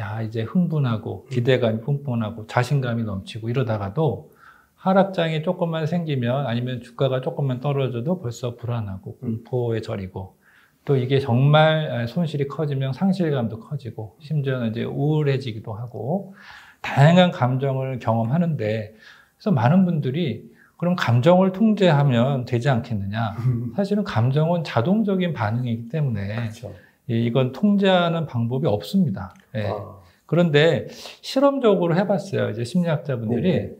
야, 0.00 0.20
이제 0.22 0.42
흥분하고 0.42 1.26
기대감이 1.30 1.80
뿜뿜하고 1.80 2.46
자신감이 2.46 3.04
넘치고 3.04 3.48
이러다가도 3.48 4.30
하락장이 4.76 5.42
조금만 5.42 5.86
생기면 5.86 6.46
아니면 6.46 6.80
주가가 6.82 7.20
조금만 7.20 7.60
떨어져도 7.60 8.18
벌써 8.20 8.56
불안하고 8.56 9.16
공포에 9.18 9.80
절이고 9.80 10.36
또 10.84 10.96
이게 10.96 11.20
정말 11.20 12.06
손실이 12.08 12.48
커지면 12.48 12.92
상실감도 12.92 13.60
커지고 13.60 14.16
심지어는 14.20 14.70
이제 14.70 14.84
우울해지기도 14.84 15.72
하고 15.74 16.34
다양한 16.80 17.30
감정을 17.30 17.98
경험하는데 18.00 18.94
그래서 19.36 19.50
많은 19.52 19.84
분들이 19.84 20.50
그럼 20.76 20.96
감정을 20.96 21.52
통제하면 21.52 22.44
되지 22.44 22.68
않겠느냐. 22.68 23.34
사실은 23.76 24.02
감정은 24.02 24.64
자동적인 24.64 25.32
반응이기 25.32 25.88
때문에 25.88 26.34
그렇죠. 26.34 26.72
이- 27.06 27.24
이건 27.26 27.52
통제하는 27.52 28.26
방법이 28.26 28.66
없습니다. 28.66 29.32
예. 29.54 29.68
아, 29.68 29.96
그런데 30.26 30.88
실험적으로 31.20 31.94
해봤어요. 31.94 32.50
이제 32.50 32.64
심리학자분들이 32.64 33.52
네. 33.52 33.72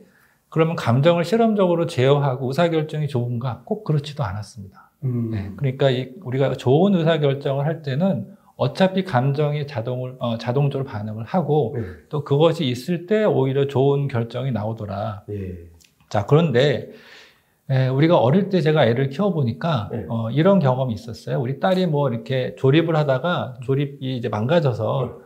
그러면 0.47 0.75
감정을 0.77 1.25
실험적으로 1.25 1.87
제어하고 1.87 2.47
의사결정이 2.47 3.07
좋은가? 3.09 3.63
꼭 3.65 3.83
그렇지도 3.83 4.23
않았습니다. 4.23 4.91
음, 5.03 5.29
네. 5.31 5.51
그러니까 5.57 5.89
이- 5.89 6.11
우리가 6.23 6.53
좋은 6.53 6.95
의사 6.95 7.19
결정을 7.19 7.65
할 7.65 7.81
때는 7.81 8.27
어차피 8.55 9.03
감정이 9.03 9.65
자동을, 9.67 10.15
어, 10.19 10.37
자동적으로 10.37 10.87
반응을 10.87 11.25
하고 11.25 11.73
네. 11.75 11.83
또 12.09 12.23
그것이 12.23 12.65
있을 12.65 13.07
때 13.07 13.25
오히려 13.25 13.67
좋은 13.67 14.07
결정이 14.07 14.51
나오더라. 14.51 15.23
예. 15.29 15.55
자, 16.09 16.25
그런데 16.25 16.91
에, 17.69 17.87
우리가 17.87 18.17
어릴 18.19 18.49
때 18.49 18.61
제가 18.61 18.85
애를 18.85 19.09
키워보니까 19.09 19.89
네. 19.91 20.05
어, 20.09 20.29
이런 20.29 20.59
경험이 20.59 20.93
있었어요. 20.93 21.39
우리 21.41 21.59
딸이 21.59 21.87
뭐 21.87 22.09
이렇게 22.09 22.55
조립을 22.57 22.95
하다가 22.95 23.55
조립이 23.63 24.17
이제 24.17 24.29
망가져서 24.29 25.21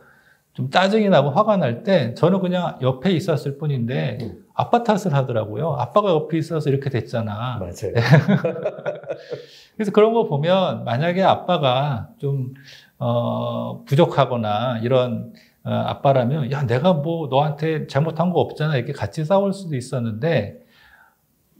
좀 0.54 0.70
짜증이 0.70 1.08
나고 1.08 1.30
화가 1.30 1.56
날 1.58 1.82
때 1.82 2.14
저는 2.14 2.40
그냥 2.40 2.78
옆에 2.80 3.10
있었을 3.12 3.58
뿐인데 3.58 4.18
음. 4.22 4.44
아빠 4.58 4.82
탓을 4.82 5.14
하더라고요. 5.14 5.74
아빠가 5.78 6.10
옆에 6.10 6.36
있어서 6.36 6.68
이렇게 6.68 6.90
됐잖아. 6.90 7.58
맞아요. 7.60 7.94
그래서 9.76 9.92
그런 9.92 10.12
거 10.12 10.24
보면 10.24 10.82
만약에 10.82 11.22
아빠가 11.22 12.08
좀 12.18 12.54
어, 12.98 13.84
부족하거나 13.84 14.80
이런 14.82 15.32
어, 15.62 15.70
아빠라면 15.70 16.50
야 16.50 16.66
내가 16.66 16.92
뭐 16.92 17.28
너한테 17.28 17.86
잘못한 17.86 18.30
거 18.30 18.40
없잖아 18.40 18.76
이렇게 18.76 18.92
같이 18.92 19.24
싸울 19.24 19.52
수도 19.52 19.76
있었는데 19.76 20.58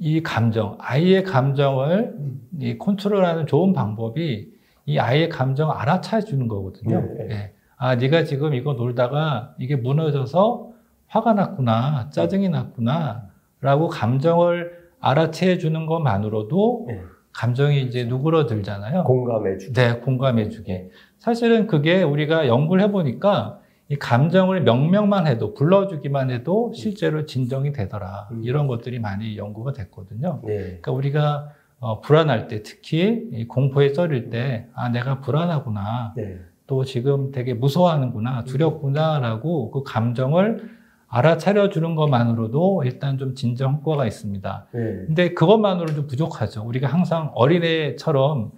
이 0.01 0.21
감정 0.25 0.77
아이의 0.81 1.23
감정을 1.23 2.15
음. 2.19 2.49
이 2.61 2.79
컨트롤하는 2.79 3.47
좋은 3.47 3.75
방법이 3.75 4.51
이 4.87 4.99
아이의 4.99 5.29
감정을 5.29 5.73
알아차 5.73 6.23
주는 6.23 6.49
거거든요. 6.49 7.01
네, 7.01 7.27
네. 7.27 7.31
예. 7.31 7.53
아 7.77 7.95
네가 7.95 8.25
지금 8.25 8.55
이거 8.55 8.73
놀다가 8.73 9.55
이게 9.61 9.77
무너져서 9.77 10.68
화가 11.09 11.35
났구나 11.35 12.11
짜증이 12.11 12.49
났구나 12.49 13.25
라고 13.61 13.89
감정을 13.89 14.79
알아채 15.01 15.59
주는 15.59 15.87
것만으로도 15.87 16.85
네. 16.89 17.01
감정이 17.33 17.83
이제 17.83 18.05
누그러들잖아요. 18.05 19.05
공감해 19.05 19.59
주. 19.59 19.73
네, 19.73 20.01
공감해 20.01 20.49
주게. 20.49 20.91
사실은 21.19 21.67
그게 21.67 22.03
우리가 22.03 22.49
연구를 22.49 22.83
해보니까 22.85 23.61
이 23.89 23.97
감정을 23.97 24.63
명명만 24.63 25.27
해도 25.27 25.55
불러주기만 25.55 26.31
해도 26.31 26.73
실제로 26.75 27.27
진정이 27.27 27.73
되더라. 27.73 28.29
음. 28.33 28.43
이런 28.45 28.67
것들이 28.67 28.99
많이 28.99 29.37
연구가 29.39 29.73
됐거든요. 29.73 30.43
네. 30.45 30.57
그러니까 30.57 30.93
우리가 30.93 31.49
어, 31.81 32.01
불안할 32.01 32.49
때, 32.49 32.65
특히 32.65 33.29
이 33.33 33.47
공포에 33.47 33.93
쩔일 33.93 34.31
때, 34.31 34.67
아 34.75 34.89
내가 34.89 35.21
불안하구나. 35.21 36.13
네. 36.17 36.39
또 36.67 36.85
지금 36.85 37.31
되게 37.31 37.55
무서워하는구나, 37.55 38.45
두렵구나라고 38.45 39.71
그 39.71 39.85
감정을 39.85 40.78
알아차려 41.09 41.71
주는 41.71 41.95
것만으로도 41.95 42.83
일단 42.85 43.17
좀 43.19 43.35
진정 43.35 43.75
효과가 43.75 44.07
있습니다. 44.07 44.67
네. 44.73 44.81
근데 45.07 45.35
그것만으로 45.35 45.95
좀 45.95 46.07
부족하죠. 46.07 46.63
우리가 46.67 46.87
항상 46.87 47.31
어린애처럼 47.35 48.53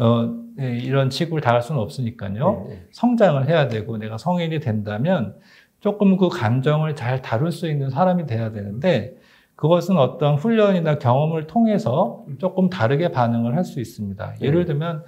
어, 0.00 0.34
예, 0.60 0.76
이런 0.78 1.08
치고를 1.10 1.40
당할 1.40 1.62
수는 1.62 1.80
없으니까요. 1.80 2.66
네. 2.68 2.86
성장을 2.92 3.48
해야 3.48 3.68
되고 3.68 3.96
내가 3.96 4.18
성인이 4.18 4.60
된다면 4.60 5.34
조금 5.80 6.16
그 6.16 6.28
감정을 6.28 6.94
잘 6.94 7.22
다룰 7.22 7.52
수 7.52 7.68
있는 7.68 7.90
사람이 7.90 8.26
돼야 8.26 8.52
되는데 8.52 9.16
그것은 9.56 9.96
어떤 9.96 10.34
훈련이나 10.34 10.98
경험을 10.98 11.46
통해서 11.46 12.24
조금 12.38 12.68
다르게 12.70 13.08
반응을 13.12 13.56
할 13.56 13.64
수 13.64 13.80
있습니다. 13.80 14.34
예를 14.42 14.64
들면 14.66 15.04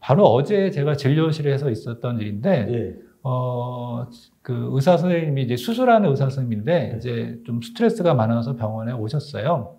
바로 0.00 0.24
어제 0.26 0.70
제가 0.70 0.96
진료실에서 0.96 1.70
있었던 1.70 2.20
일인데 2.20 2.66
예. 2.70 2.94
어, 3.22 4.06
그 4.46 4.68
의사 4.70 4.96
선생님이 4.96 5.42
이제 5.42 5.56
수술하는 5.56 6.08
의사 6.08 6.26
선생님인데 6.30 6.72
네. 6.72 6.94
이제 6.96 7.36
좀 7.44 7.60
스트레스가 7.60 8.14
많아서 8.14 8.54
병원에 8.54 8.92
오셨어요. 8.92 9.74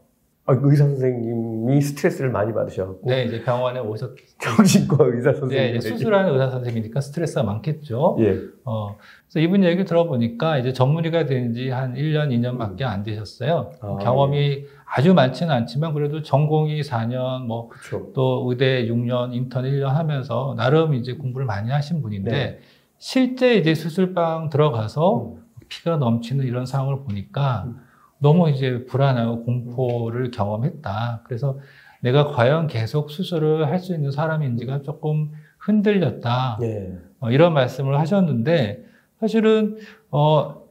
아, 0.46 0.58
의사 0.62 0.84
선생님이 0.84 1.80
스트레스를 1.82 2.32
많이 2.32 2.54
받으셔갖고 2.54 3.10
네, 3.10 3.24
이제 3.24 3.44
병원에 3.46 3.80
오셨. 3.80 4.14
정신과 4.42 4.98
의사 5.06 5.32
네, 5.32 5.40
선생님 5.40 5.76
이제 5.78 5.88
수술하는 5.90 6.34
의사 6.34 6.50
선생님이니까 6.50 7.00
스트레스가 7.00 7.44
많겠죠. 7.44 8.18
예. 8.20 8.40
어, 8.66 8.98
그래서 9.30 9.40
이분 9.40 9.64
얘기 9.64 9.86
들어보니까 9.86 10.58
이제 10.58 10.74
전문의가 10.74 11.26
된 11.28 11.54
지 11.54 11.70
한 11.70 11.94
1년, 11.96 12.28
2년밖에 12.30 12.82
안 12.84 13.04
되셨어요. 13.04 13.72
아, 13.80 13.98
경험이 14.02 14.66
아주 14.86 15.14
많지는 15.14 15.54
않지만 15.54 15.94
그래도 15.94 16.22
전공이 16.24 16.82
4년, 16.82 17.46
뭐 17.46 17.70
그렇죠. 17.70 18.12
또 18.14 18.46
의대 18.50 18.86
6년, 18.86 19.34
인턴 19.34 19.64
1년 19.64 19.86
하면서 19.88 20.56
나름 20.58 20.94
이제 20.94 21.14
공부를 21.14 21.46
많이 21.46 21.70
하신 21.72 22.02
분인데 22.02 22.32
네. 22.32 22.60
실제 22.98 23.56
이제 23.56 23.76
수술방 23.76 24.50
들어가서 24.50 25.36
음. 25.36 25.44
피가 25.70 25.98
넘치는 25.98 26.46
이런 26.46 26.66
상황을 26.66 27.02
보니까 27.04 27.66
음. 27.68 27.78
너무 28.20 28.50
이제 28.50 28.86
불안하고 28.86 29.44
공포를 29.44 30.32
경험했다. 30.32 31.22
그래서 31.26 31.60
내가 32.02 32.28
과연 32.28 32.68
계속 32.68 33.12
수술을 33.12 33.68
할 33.68 33.80
수 33.80 33.94
있는 33.94 34.12
사람인지가 34.12 34.82
조금 34.82 35.32
흔들렸다. 35.60 36.60
예. 36.62 36.98
어, 37.20 37.30
이런 37.32 37.54
말씀을 37.54 38.00
하셨는데 38.00 38.84
사실은 39.20 39.78
어, 40.10 40.64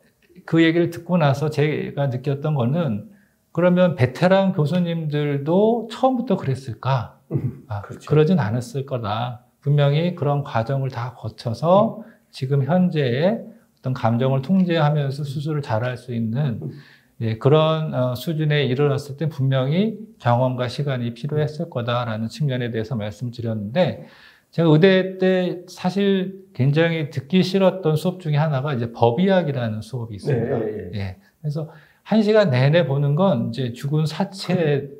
그 0.44 0.62
얘기를 0.64 0.90
듣고 0.90 1.16
나서 1.18 1.50
제가 1.50 2.08
느꼈던 2.08 2.54
거는 2.54 3.10
그러면 3.52 3.94
베테랑 3.94 4.52
교수님들도 4.52 5.88
처음부터 5.90 6.36
그랬을까? 6.36 7.18
아, 7.68 7.80
그렇죠. 7.82 8.08
그러진 8.08 8.38
않았을 8.38 8.86
거다. 8.86 9.44
분명히 9.60 10.14
그런 10.14 10.44
과정을 10.44 10.90
다 10.90 11.14
거쳐서 11.14 12.02
지금 12.30 12.64
현재의 12.64 13.44
어떤 13.78 13.92
감정을 13.92 14.42
통제하면서 14.42 15.24
수술을 15.24 15.62
잘할 15.62 15.96
수 15.96 16.14
있는 16.14 16.60
음. 16.62 16.70
예, 17.20 17.38
그런 17.38 17.94
어, 17.94 18.14
수준에 18.14 18.64
이르렀을 18.64 19.16
때 19.16 19.28
분명히 19.28 19.96
경험과 20.18 20.68
시간이 20.68 21.14
필요했을 21.14 21.70
거다라는 21.70 22.28
측면에 22.28 22.70
대해서 22.70 22.94
말씀드렸는데 22.94 24.06
제가 24.50 24.68
의대 24.68 25.18
때 25.18 25.62
사실 25.68 26.44
굉장히 26.52 27.10
듣기 27.10 27.42
싫었던 27.42 27.96
수업 27.96 28.20
중에 28.20 28.36
하나가 28.36 28.74
이제 28.74 28.92
법의학이라는 28.92 29.80
수업이 29.80 30.12
네, 30.12 30.16
있습니다. 30.16 30.60
예, 30.60 30.90
예. 30.94 30.98
예. 30.98 31.16
그래서 31.40 31.70
한 32.02 32.22
시간 32.22 32.50
내내 32.50 32.86
보는 32.86 33.14
건 33.14 33.48
이제 33.48 33.72
죽은 33.72 34.06
사체 34.06 34.90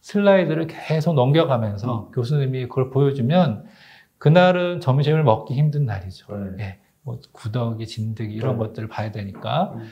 슬라이드를 0.00 0.66
계속 0.66 1.14
넘겨가면서 1.14 2.10
교수님이 2.14 2.68
그걸 2.68 2.90
보여주면 2.90 3.64
그날은 4.24 4.80
점심을 4.80 5.22
먹기 5.22 5.52
힘든 5.52 5.84
날이죠. 5.84 6.34
네. 6.56 6.64
예. 6.64 6.78
뭐 7.02 7.18
구더기, 7.32 7.86
진드기 7.86 8.32
이런 8.32 8.52
네. 8.52 8.58
것들을 8.64 8.88
봐야 8.88 9.12
되니까. 9.12 9.74
음. 9.74 9.82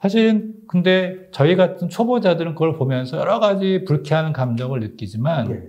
사실은 0.00 0.52
근데 0.68 1.30
저희 1.32 1.56
같은 1.56 1.88
초보자들은 1.88 2.52
그걸 2.52 2.74
보면서 2.74 3.16
여러 3.16 3.40
가지 3.40 3.84
불쾌한 3.86 4.34
감정을 4.34 4.80
느끼지만 4.80 5.50
예. 5.50 5.62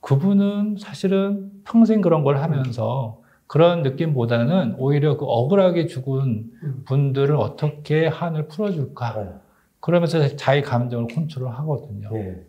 그분은 0.00 0.78
사실은 0.80 1.52
평생 1.62 2.00
그런 2.00 2.24
걸 2.24 2.38
하면서 2.38 3.22
그런 3.46 3.84
느낌보다는 3.84 4.74
오히려 4.78 5.16
그 5.16 5.24
억울하게 5.24 5.86
죽은 5.86 6.50
음. 6.64 6.82
분들을 6.84 7.36
어떻게 7.36 8.08
한을 8.08 8.48
풀어줄까 8.48 9.22
네. 9.22 9.30
그러면서 9.78 10.34
자기 10.34 10.62
감정을 10.62 11.06
컨트롤 11.14 11.48
하거든요. 11.50 12.10
예. 12.14 12.44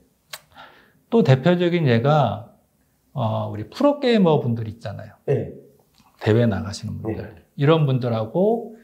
또 1.11 1.21
대표적인 1.21 1.85
예가 1.85 2.56
어, 3.17 3.49
우리 3.51 3.67
프로게이머 3.67 4.41
분들 4.41 4.67
있잖아요. 4.67 5.11
예. 5.29 5.51
대회 6.19 6.45
나가시는 6.45 7.01
분들. 7.01 7.23
네. 7.23 7.41
이런 7.55 7.87
분들하고 7.87 8.75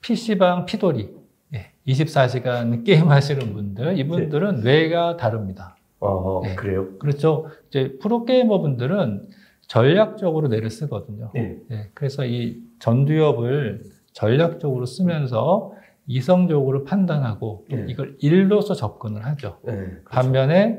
PC방 0.00 0.64
피돌이, 0.64 1.12
예, 1.54 1.72
24시간 1.88 2.84
게임 2.86 3.10
하시는 3.10 3.52
분들, 3.52 3.98
이분들은 3.98 4.60
뇌가 4.60 5.16
다릅니다. 5.16 5.76
어, 5.98 6.40
네. 6.44 6.54
그래요? 6.54 6.96
그렇죠. 6.98 7.48
이제 7.68 7.98
프로게이머 8.00 8.60
분들은 8.60 9.28
전략적으로 9.62 10.46
뇌를 10.46 10.70
쓰거든요. 10.70 11.32
예. 11.34 11.58
예, 11.72 11.90
그래서 11.92 12.24
이 12.24 12.62
전두엽을 12.78 13.82
전략적으로 14.12 14.86
쓰면서 14.86 15.72
이성적으로 16.06 16.84
판단하고 16.84 17.66
네. 17.68 17.86
이걸 17.88 18.16
일로서 18.20 18.74
접근을 18.74 19.26
하죠. 19.26 19.58
예. 19.66 19.72
그렇죠. 19.72 20.04
반면에 20.04 20.78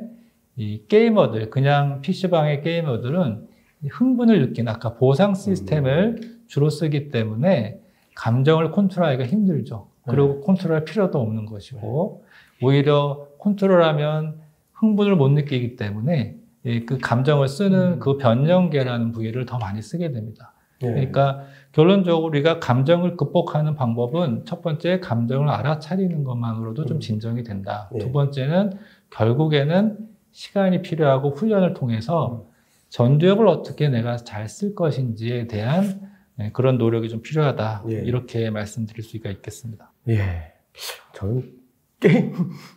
이 0.56 0.84
게이머들, 0.88 1.50
그냥 1.50 2.02
PC방의 2.02 2.62
게이머들은 2.62 3.48
흥분을 3.90 4.42
느끼는 4.42 4.72
아까 4.72 4.96
보상 4.96 5.34
시스템을 5.34 6.40
주로 6.48 6.70
쓰기 6.70 7.10
때문에 7.10 7.80
감정을 8.16 8.72
컨트롤하기가 8.72 9.26
힘들죠. 9.26 9.88
그리고 10.08 10.42
컨트롤할 10.42 10.86
필요도 10.86 11.20
없는 11.20 11.46
것이고 11.46 12.24
오히려 12.62 13.28
컨트롤하면 13.40 14.40
흥분을 14.74 15.16
못 15.16 15.30
느끼기 15.30 15.76
때문에 15.76 16.36
이그 16.64 17.00
감정을 17.00 17.48
쓰는 17.48 17.94
음. 17.94 18.00
그 18.00 18.18
변형계라는 18.18 19.12
부위를 19.12 19.46
더 19.46 19.58
많이 19.58 19.82
쓰게 19.82 20.12
됩니다. 20.12 20.54
예. 20.84 20.88
그러니까 20.88 21.44
결론적으로 21.72 22.26
우리가 22.26 22.60
감정을 22.60 23.18
극복하는 23.18 23.76
방법은 23.76 24.46
첫 24.46 24.62
번째 24.62 25.00
감정을 25.00 25.50
알아차리는 25.50 26.24
것만으로도 26.24 26.86
좀 26.86 26.98
음. 26.98 27.00
진정이 27.00 27.44
된다. 27.44 27.90
예. 27.96 28.00
두 28.00 28.12
번째는 28.12 28.74
결국에는 29.10 29.98
시간이 30.32 30.82
필요하고 30.82 31.32
훈련을 31.32 31.74
통해서 31.74 32.46
음. 32.46 32.52
전두엽을 32.90 33.48
어떻게 33.48 33.90
내가 33.90 34.18
잘 34.18 34.48
쓸 34.48 34.76
것인지에 34.76 35.48
대한 35.48 36.12
네, 36.36 36.52
그런 36.52 36.78
노력이 36.78 37.10
좀 37.10 37.22
필요하다. 37.22 37.84
예. 37.90 37.94
이렇게 37.94 38.50
말씀드릴 38.50 39.04
수가 39.04 39.30
있겠습니다. 39.30 39.92
예. 40.10 40.54
저는 41.14 41.54
게임, 42.00 42.34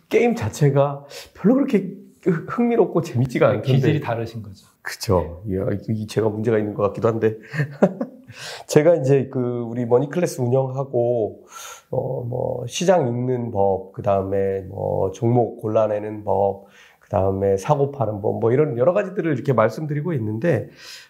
게임 0.07 0.35
자체가 0.35 1.05
별로 1.33 1.55
그렇게 1.55 1.95
흥미롭고 2.25 3.01
재밌지가 3.01 3.47
않던데. 3.47 3.71
기질이 3.71 3.99
다르신 4.01 4.43
거죠. 4.43 4.67
그쵸. 4.81 5.43
예, 5.49 5.55
이 5.89 6.07
제가 6.07 6.29
문제가 6.29 6.57
있는 6.57 6.73
것 6.73 6.83
같기도 6.83 7.07
한데. 7.07 7.37
제가 8.67 8.95
이제 8.95 9.29
그 9.31 9.39
우리 9.39 9.85
머니클래스 9.85 10.41
운영하고, 10.41 11.45
어, 11.89 12.23
뭐, 12.23 12.65
시장 12.67 13.07
읽는 13.07 13.51
법, 13.51 13.93
그 13.93 14.01
다음에 14.01 14.61
뭐, 14.61 15.11
종목 15.11 15.61
골라내는 15.61 16.23
법, 16.23 16.65
그 17.05 17.09
다음에 17.09 17.55
사고 17.55 17.91
파는 17.91 18.21
법, 18.21 18.39
뭐 18.39 18.51
이런 18.51 18.79
여러 18.79 18.91
가지들을 18.91 19.31
이렇게 19.31 19.53
말씀드리고 19.53 20.13
있는데, 20.13 20.69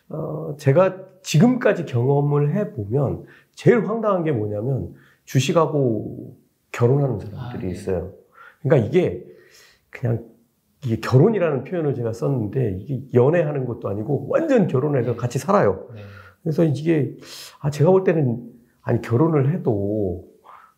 어, 0.09 0.55
제가 0.57 0.97
지금까지 1.23 1.85
경험을 1.85 2.53
해보면 2.53 3.23
제일 3.53 3.87
황당한 3.87 4.25
게 4.25 4.33
뭐냐면 4.33 4.93
주식하고 5.23 6.35
결혼하는 6.73 7.19
사람들이 7.19 7.39
아, 7.39 7.59
네. 7.61 7.69
있어요. 7.69 8.11
그러니까 8.61 8.87
이게 8.87 9.25
그냥 9.89 10.25
이게 10.83 10.99
결혼이라는 10.99 11.63
표현을 11.63 11.95
제가 11.95 12.11
썼는데 12.11 12.77
이게 12.81 13.01
연애하는 13.13 13.65
것도 13.65 13.87
아니고 13.87 14.27
완전 14.27 14.67
결혼해서 14.67 15.11
네. 15.11 15.17
같이 15.17 15.39
살아요. 15.39 15.87
네. 15.95 16.01
그래서 16.43 16.65
이게 16.65 17.15
아 17.61 17.69
제가 17.71 17.89
볼 17.89 18.03
때는 18.03 18.43
아니 18.81 19.01
결혼을 19.01 19.53
해도 19.53 20.25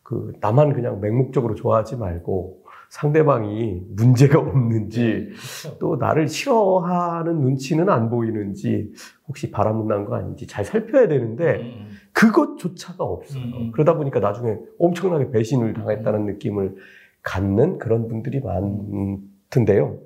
그 0.04 0.32
나만 0.40 0.72
그냥 0.72 1.00
맹목적으로 1.00 1.56
좋아하지 1.56 1.96
말고 1.96 2.62
상대방이 2.90 3.82
문제가 3.90 4.38
없는지 4.38 5.28
그렇죠. 5.30 5.78
또 5.78 5.96
나를 5.96 6.28
싫어하는 6.28 7.40
눈치는 7.40 7.88
안 7.90 8.08
보이는지 8.08 8.90
혹시 9.26 9.50
바람난 9.50 10.06
거 10.06 10.16
아닌지 10.16 10.46
잘 10.46 10.64
살펴야 10.64 11.06
되는데 11.06 11.56
음, 11.56 11.90
그것조차가 12.12 13.04
없어요. 13.04 13.42
음, 13.42 13.52
음. 13.54 13.70
그러다 13.72 13.94
보니까 13.94 14.20
나중에 14.20 14.56
엄청나게 14.78 15.30
배신을 15.30 15.74
당했다는 15.74 16.26
느낌을 16.26 16.76
갖는 17.22 17.78
그런 17.78 18.08
분들이 18.08 18.40
많던데요. 18.40 19.98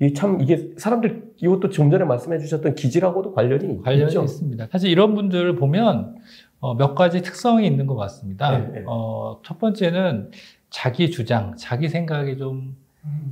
이참 0.00 0.40
이게 0.40 0.70
사람들 0.76 1.32
이것도 1.38 1.70
좀 1.70 1.90
전에 1.90 2.04
말씀해 2.04 2.38
주셨던 2.38 2.76
기질하고도 2.76 3.32
관련이 3.32 3.82
관련이 3.82 4.10
있죠. 4.10 4.22
있습니다. 4.22 4.68
사실 4.70 4.90
이런 4.90 5.14
분들을 5.14 5.56
보면 5.56 6.16
어, 6.60 6.74
몇 6.74 6.94
가지 6.94 7.22
특성이 7.22 7.66
있는 7.66 7.86
것 7.86 7.96
같습니다. 7.96 8.58
네, 8.58 8.68
네. 8.72 8.84
어, 8.86 9.40
첫 9.44 9.58
번째는 9.58 10.30
자기 10.70 11.10
주장, 11.10 11.54
자기 11.56 11.88
생각이 11.88 12.36
좀 12.38 12.76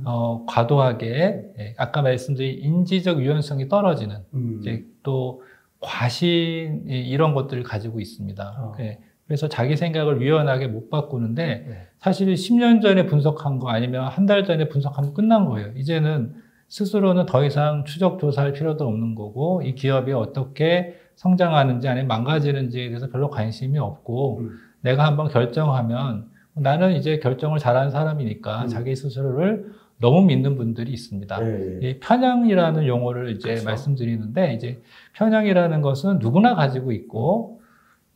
어, 0.05 0.43
과도하게 0.47 1.51
예, 1.59 1.75
아까 1.77 2.01
말씀드린 2.01 2.59
인지적 2.63 3.19
유연성이 3.21 3.67
떨어지는 3.69 4.17
음. 4.33 4.57
이제 4.59 4.85
또 5.03 5.43
과신 5.79 6.85
이- 6.87 7.01
이런 7.09 7.33
것들을 7.35 7.61
가지고 7.63 7.99
있습니다. 7.99 8.55
어. 8.57 8.75
예, 8.79 8.99
그래서 9.27 9.47
자기 9.47 9.75
생각을 9.75 10.21
유연하게 10.21 10.67
못 10.67 10.89
바꾸는데 10.89 11.65
네. 11.67 11.87
사실 11.99 12.33
10년 12.33 12.81
전에 12.81 13.05
분석한 13.05 13.59
거 13.59 13.69
아니면 13.69 14.07
한 14.07 14.25
달 14.25 14.43
전에 14.45 14.67
분석하면 14.69 15.13
끝난 15.13 15.45
거예요. 15.45 15.71
이제는 15.75 16.33
스스로는 16.69 17.25
더 17.27 17.45
이상 17.45 17.83
추적 17.85 18.19
조사할 18.19 18.53
필요도 18.53 18.85
없는 18.87 19.15
거고 19.15 19.61
이 19.63 19.75
기업이 19.75 20.11
어떻게 20.13 20.95
성장하는지 21.15 21.87
아니면 21.87 22.07
망가지는지에 22.07 22.87
대해서 22.87 23.09
별로 23.09 23.29
관심이 23.29 23.77
없고 23.77 24.39
음. 24.39 24.57
내가 24.81 25.05
한번 25.05 25.27
결정하면 25.27 26.29
나는 26.59 26.93
이제 26.95 27.19
결정을 27.19 27.59
잘하는 27.59 27.91
사람이니까 27.91 28.63
음. 28.63 28.67
자기 28.67 28.95
스스로를 28.95 29.71
너무 29.99 30.21
믿는 30.21 30.57
분들이 30.57 30.91
있습니다. 30.91 31.39
네, 31.39 31.57
네. 31.81 31.89
이 31.89 31.99
편향이라는 31.99 32.85
용어를 32.87 33.31
이제 33.31 33.49
그렇죠. 33.49 33.65
말씀드리는데 33.65 34.53
이제 34.53 34.81
편향이라는 35.13 35.81
것은 35.81 36.19
누구나 36.19 36.53
가지고 36.55 36.91
있고 36.91 37.61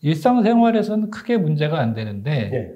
일상생활에서는 0.02 1.10
크게 1.12 1.38
문제가 1.38 1.80
안 1.80 1.94
되는데 1.94 2.50
네. 2.50 2.72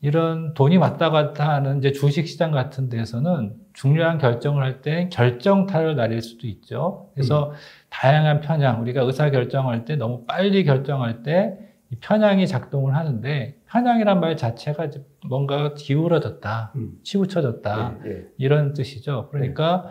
이런 0.00 0.54
돈이 0.54 0.76
왔다 0.76 1.10
갔다 1.10 1.48
하는 1.54 1.78
이제 1.78 1.90
주식시장 1.92 2.52
같은 2.52 2.88
데서는 2.88 3.54
중요한 3.72 4.18
결정을 4.18 4.62
할 4.62 4.80
때 4.80 5.08
결정타를 5.10 5.96
날릴 5.96 6.22
수도 6.22 6.46
있죠. 6.46 7.08
그래서 7.14 7.50
음. 7.50 7.52
다양한 7.90 8.40
편향, 8.40 8.80
우리가 8.80 9.02
의사 9.02 9.30
결정할 9.30 9.84
때 9.84 9.96
너무 9.96 10.24
빨리 10.24 10.62
결정할 10.64 11.22
때 11.24 11.58
편향이 12.00 12.46
작동을 12.46 12.94
하는데 12.94 13.56
편향이란 13.66 14.20
말 14.20 14.36
자체가 14.36 14.88
뭔가 15.26 15.74
기울어졌다, 15.74 16.72
음. 16.76 16.98
치우쳐졌다 17.02 17.96
예, 18.04 18.10
예. 18.10 18.24
이런 18.36 18.74
뜻이죠. 18.74 19.28
그러니까 19.30 19.84
예. 19.86 19.90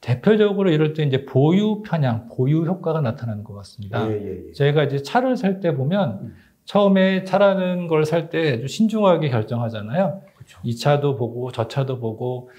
대표적으로 0.00 0.70
이럴 0.70 0.92
때 0.92 1.02
이제 1.02 1.24
보유 1.24 1.82
편향, 1.82 2.28
보유 2.28 2.64
효과가 2.64 3.00
나타나는 3.00 3.44
것 3.44 3.54
같습니다. 3.54 4.08
예. 4.10 4.52
저희가 4.54 4.84
이제 4.84 5.02
차를 5.02 5.36
살 5.36 5.60
때 5.60 5.74
보면 5.74 6.18
음. 6.22 6.34
처음에 6.66 7.24
차라는 7.24 7.88
걸 7.88 8.04
살 8.04 8.28
때 8.28 8.54
아주 8.58 8.68
신중하게 8.68 9.30
결정하잖아요. 9.30 10.20
그렇죠. 10.36 10.60
이 10.62 10.76
차도 10.76 11.16
보고 11.16 11.50
저 11.50 11.66
차도 11.66 11.98
보고 11.98 12.50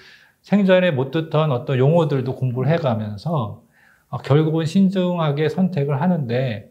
생전에 0.42 0.90
못 0.90 1.10
듣던 1.12 1.52
어떤 1.52 1.78
용어들도 1.78 2.34
공부를 2.34 2.70
해가면서 2.72 3.62
어, 4.08 4.18
결국은 4.18 4.64
신중하게 4.66 5.48
선택을 5.48 6.00
하는데 6.00 6.69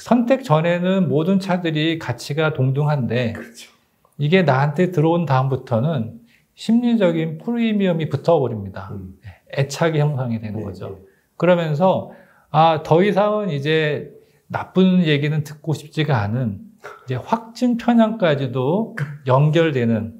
선택 0.00 0.44
전에는 0.44 1.08
모든 1.08 1.38
차들이 1.38 1.98
가치가 1.98 2.52
동등한데 2.54 3.34
그렇죠. 3.34 3.70
이게 4.18 4.42
나한테 4.42 4.90
들어온 4.90 5.26
다음부터는 5.26 6.20
심리적인 6.54 7.38
프리미엄이 7.38 8.08
붙어버립니다. 8.08 8.90
음. 8.92 9.14
애착이 9.56 9.98
형성이 9.98 10.40
되는 10.40 10.58
네, 10.58 10.64
거죠. 10.64 10.88
네. 10.90 10.96
그러면서 11.36 12.12
아, 12.50 12.82
더 12.82 13.02
이상은 13.02 13.50
이제 13.50 14.10
나쁜 14.46 15.04
얘기는 15.04 15.42
듣고 15.44 15.74
싶지가 15.74 16.20
않은 16.22 16.60
이제 17.04 17.14
확증 17.14 17.76
편향까지도 17.76 18.96
연결되는 19.26 20.14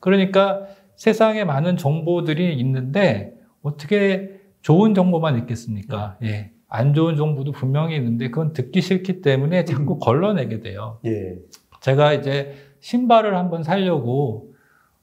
그러니까 0.00 0.62
세상에 0.96 1.44
많은 1.44 1.76
정보들이 1.76 2.54
있는데 2.58 3.32
어떻게 3.62 4.40
좋은 4.62 4.94
정보만 4.94 5.38
있겠습니까? 5.38 6.16
네. 6.20 6.28
예. 6.28 6.57
안 6.68 6.94
좋은 6.94 7.16
정보도 7.16 7.52
분명히 7.52 7.96
있는데 7.96 8.28
그건 8.30 8.52
듣기 8.52 8.80
싫기 8.80 9.22
때문에 9.22 9.64
자꾸 9.64 9.94
음. 9.94 9.98
걸러내게 9.98 10.60
돼요. 10.60 10.98
예. 11.06 11.36
제가 11.80 12.12
이제 12.12 12.54
신발을 12.80 13.36
한번 13.36 13.62
살려고 13.62 14.52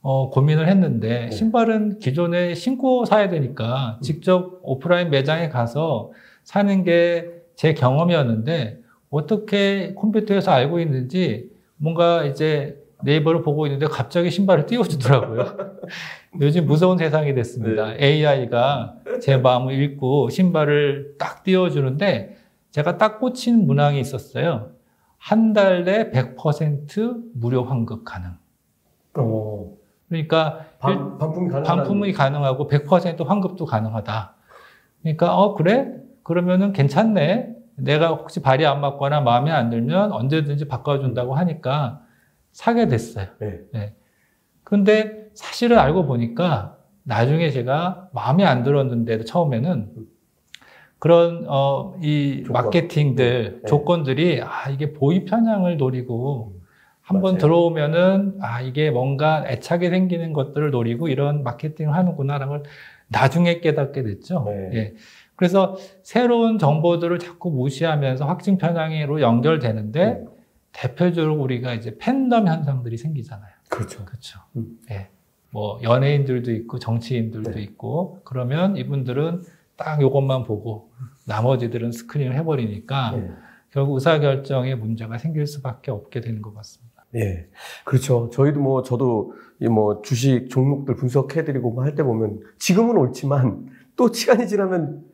어, 0.01 0.29
고민을 0.29 0.67
했는데 0.67 1.25
네. 1.25 1.31
신발은 1.31 1.99
기존에 1.99 2.53
신고 2.53 3.05
사야 3.05 3.29
되니까 3.29 3.97
음. 3.97 4.01
직접 4.01 4.59
오프라인 4.61 5.09
매장에 5.09 5.49
가서 5.49 6.11
사는 6.43 6.83
게 6.83 7.35
제 7.55 7.73
경험이었는데 7.73 8.81
어떻게 9.09 9.93
컴퓨터에서 9.95 10.51
알고 10.51 10.79
있는지 10.79 11.49
뭔가 11.77 12.25
이제 12.25 12.81
네이버를 13.05 13.41
보고 13.43 13.65
있는데 13.67 13.85
갑자기 13.87 14.29
신발을 14.31 14.65
띄워주더라고요. 14.67 15.45
요즘 16.41 16.65
무서운 16.65 16.97
세상이 16.97 17.33
됐습니다. 17.35 17.93
네. 17.93 17.97
AI가 18.05 18.95
제 19.21 19.37
마음을 19.37 19.73
읽고 19.73 20.29
신발을 20.29 21.15
딱 21.17 21.43
띄워주는데 21.43 22.35
제가 22.71 22.97
딱 22.97 23.19
꽂힌 23.19 23.65
문항이 23.65 23.99
있었어요. 23.99 24.71
한 25.17 25.53
달 25.53 25.85
내 25.85 26.11
100% 26.11 27.15
무료 27.33 27.63
환급 27.63 28.03
가능. 28.03 28.31
어. 29.17 29.71
그러니까 30.09 30.65
반, 30.79 31.17
반품이, 31.17 31.49
반품이 31.63 32.13
가능하고 32.13 32.67
100% 32.67 33.25
환급도 33.25 33.65
가능하다. 33.65 34.35
그러니까 35.01 35.35
어 35.37 35.53
그래? 35.55 35.93
그러면은 36.23 36.73
괜찮네. 36.73 37.53
내가 37.77 38.09
혹시 38.09 38.41
발이 38.41 38.65
안 38.65 38.81
맞거나 38.81 39.21
마음에 39.21 39.51
안 39.51 39.69
들면 39.69 40.11
언제든지 40.11 40.67
바꿔준다고 40.67 41.33
하니까 41.35 42.01
사게 42.55 42.87
됐어요. 42.87 43.27
네. 43.39 43.59
네. 43.73 43.93
근데 44.63 45.27
사실을 45.33 45.77
알고 45.77 46.05
보니까 46.05 46.77
나중에 47.03 47.51
제가 47.51 48.09
마음에 48.13 48.45
안 48.45 48.63
들었는데도 48.63 49.25
처음에는 49.25 49.91
그런 50.97 51.45
어, 51.49 51.97
이 52.01 52.43
조건. 52.45 52.63
마케팅들 52.63 53.59
네. 53.61 53.67
조건들이 53.67 54.41
아 54.41 54.69
이게 54.69 54.93
보이 54.93 55.25
편향을 55.25 55.75
노리고 55.75 56.53
한번 57.01 57.37
들어오면은 57.37 58.37
아 58.39 58.61
이게 58.61 58.89
뭔가 58.89 59.43
애착이 59.47 59.89
생기는 59.89 60.31
것들을 60.31 60.71
노리고 60.71 61.09
이런 61.09 61.43
마케팅을 61.43 61.93
하는구나라는 61.93 62.47
걸 62.47 62.63
나중에 63.09 63.59
깨닫게 63.59 64.01
됐죠. 64.01 64.45
네. 64.47 64.69
예. 64.73 64.93
그래서 65.35 65.75
새로운 66.03 66.57
정보들을 66.57 67.19
자꾸 67.19 67.51
무시하면서 67.51 68.25
확증 68.25 68.57
편향으로 68.57 69.19
연결되는데 69.19 70.05
네. 70.05 70.25
대표적으로 70.75 71.41
우리가 71.41 71.73
이제 71.73 71.97
팬덤 71.97 72.47
현상들이 72.47 72.97
생기잖아요. 72.97 73.51
그렇죠. 73.69 74.03
그렇죠. 74.05 74.39
음. 74.57 74.77
예. 74.91 75.09
뭐 75.51 75.79
연예인들도 75.81 76.51
있고 76.51 76.79
정치인들도 76.79 77.51
네. 77.51 77.61
있고 77.61 78.19
그러면 78.25 78.75
이분들은 78.75 79.43
딱 79.77 80.01
이것만 80.01 80.43
보고 80.43 80.91
나머지들은 81.27 81.91
스크린을 81.91 82.35
해버리니까 82.35 83.11
네. 83.11 83.31
결국 83.71 83.95
의사결정에 83.95 84.75
문제가 84.75 85.17
생길 85.17 85.47
수밖에 85.47 85.91
없게 85.91 86.19
되는 86.21 86.41
것 86.41 86.53
같습니다. 86.53 87.05
예. 87.15 87.47
그렇죠. 87.85 88.29
저희도 88.33 88.59
뭐, 88.59 88.83
저도 88.83 89.33
이 89.61 89.67
뭐 89.69 90.01
주식 90.01 90.49
종목들 90.49 90.95
분석해드리고 90.95 91.71
뭐할때 91.71 92.03
보면 92.03 92.41
지금은 92.59 92.97
옳지만 92.97 93.67
또 93.95 94.11
시간이 94.11 94.49
지나면 94.49 95.05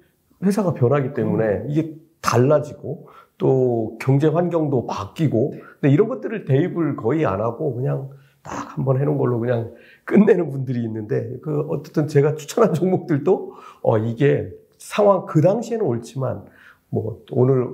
회사가 0.43 0.73
변하기 0.73 1.13
때문에 1.13 1.45
음. 1.45 1.65
이게 1.69 1.93
달라지고 2.21 3.07
또 3.41 3.97
경제 3.99 4.27
환경도 4.27 4.85
바뀌고 4.85 5.55
근데 5.79 5.91
이런 5.91 6.07
것들을 6.07 6.45
대입을 6.45 6.95
거의 6.95 7.25
안 7.25 7.41
하고 7.41 7.73
그냥 7.73 8.11
딱 8.43 8.77
한번 8.77 8.99
해놓은 9.01 9.17
걸로 9.17 9.39
그냥 9.39 9.73
끝내는 10.05 10.49
분들이 10.51 10.83
있는데 10.83 11.39
그 11.41 11.61
어쨌든 11.69 12.07
제가 12.07 12.35
추천한 12.35 12.73
종목들도 12.75 13.53
어 13.81 13.97
이게 13.97 14.51
상황 14.77 15.25
그 15.25 15.41
당시에는 15.41 15.83
옳지만 15.83 16.45
뭐 16.89 17.23
오늘 17.31 17.67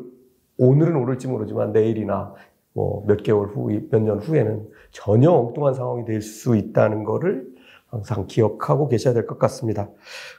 오늘은 0.58 0.96
오를지 0.96 1.28
모르지만 1.28 1.74
내일이나 1.74 2.34
뭐 2.74 3.04
몇 3.06 3.24
개월 3.24 3.48
후, 3.50 3.70
몇 3.92 4.00
년 4.02 4.20
후에는 4.20 4.70
전혀 4.92 5.32
엉뚱한 5.32 5.74
상황이 5.74 6.06
될 6.06 6.22
수 6.22 6.56
있다는 6.56 7.04
거를 7.04 7.46
항상 7.88 8.26
기억하고 8.28 8.88
계셔야 8.88 9.14
될 9.14 9.28
것 9.28 9.38
같습니다. 9.40 9.90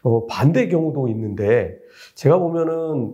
어, 0.02 0.26
반대 0.26 0.68
경우도 0.68 1.08
있는데 1.08 1.78
제가 2.14 2.38
보면은 2.38 3.12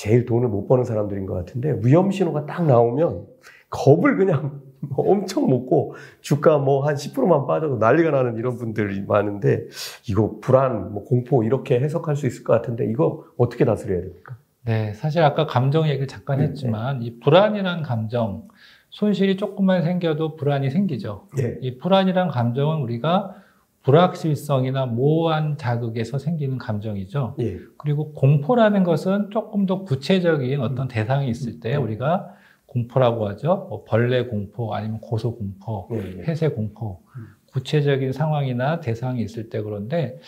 제일 0.00 0.24
돈을 0.24 0.48
못 0.48 0.66
버는 0.66 0.84
사람들인 0.84 1.26
것 1.26 1.34
같은데 1.34 1.78
위험 1.84 2.10
신호가 2.10 2.46
딱 2.46 2.64
나오면 2.64 3.26
겁을 3.68 4.16
그냥 4.16 4.62
엄청 4.96 5.46
먹고 5.50 5.94
주가 6.22 6.56
뭐 6.56 6.86
한 6.86 6.94
10%만 6.94 7.46
빠져도 7.46 7.76
난리가 7.76 8.10
나는 8.10 8.38
이런 8.38 8.56
분들이 8.56 9.02
많은데 9.02 9.66
이거 10.08 10.38
불안, 10.40 10.94
뭐 10.94 11.04
공포 11.04 11.44
이렇게 11.44 11.78
해석할 11.78 12.16
수 12.16 12.26
있을 12.26 12.44
것 12.44 12.54
같은데 12.54 12.90
이거 12.90 13.24
어떻게 13.36 13.66
다스려야 13.66 14.00
됩니까? 14.00 14.38
네, 14.64 14.94
사실 14.94 15.22
아까 15.22 15.44
감정 15.46 15.86
얘기를 15.86 16.06
잠깐 16.06 16.38
네, 16.38 16.44
했지만 16.44 17.00
네. 17.00 17.06
이 17.06 17.20
불안이란 17.20 17.82
감정 17.82 18.48
손실이 18.88 19.36
조금만 19.36 19.82
생겨도 19.82 20.36
불안이 20.36 20.70
생기죠. 20.70 21.26
네. 21.36 21.58
이 21.60 21.76
불안이란 21.76 22.28
감정은 22.28 22.78
우리가 22.78 23.34
불확실성이나 23.82 24.86
모호한 24.86 25.56
자극에서 25.56 26.18
생기는 26.18 26.58
감정이죠. 26.58 27.36
예. 27.40 27.58
그리고 27.78 28.12
공포라는 28.12 28.84
것은 28.84 29.30
조금 29.30 29.66
더 29.66 29.82
구체적인 29.84 30.60
어떤 30.60 30.86
음. 30.86 30.88
대상이 30.88 31.28
있을 31.28 31.60
때 31.60 31.76
음. 31.76 31.84
우리가 31.84 32.28
공포라고 32.66 33.28
하죠. 33.28 33.66
뭐 33.68 33.84
벌레 33.84 34.26
공포 34.26 34.74
아니면 34.74 35.00
고소 35.00 35.34
공포, 35.36 35.88
예. 35.92 36.22
폐쇄 36.22 36.48
공포. 36.48 37.00
음. 37.16 37.26
구체적인 37.52 38.12
상황이나 38.12 38.80
대상이 38.80 39.22
있을 39.22 39.48
때 39.50 39.60
그런데 39.60 40.20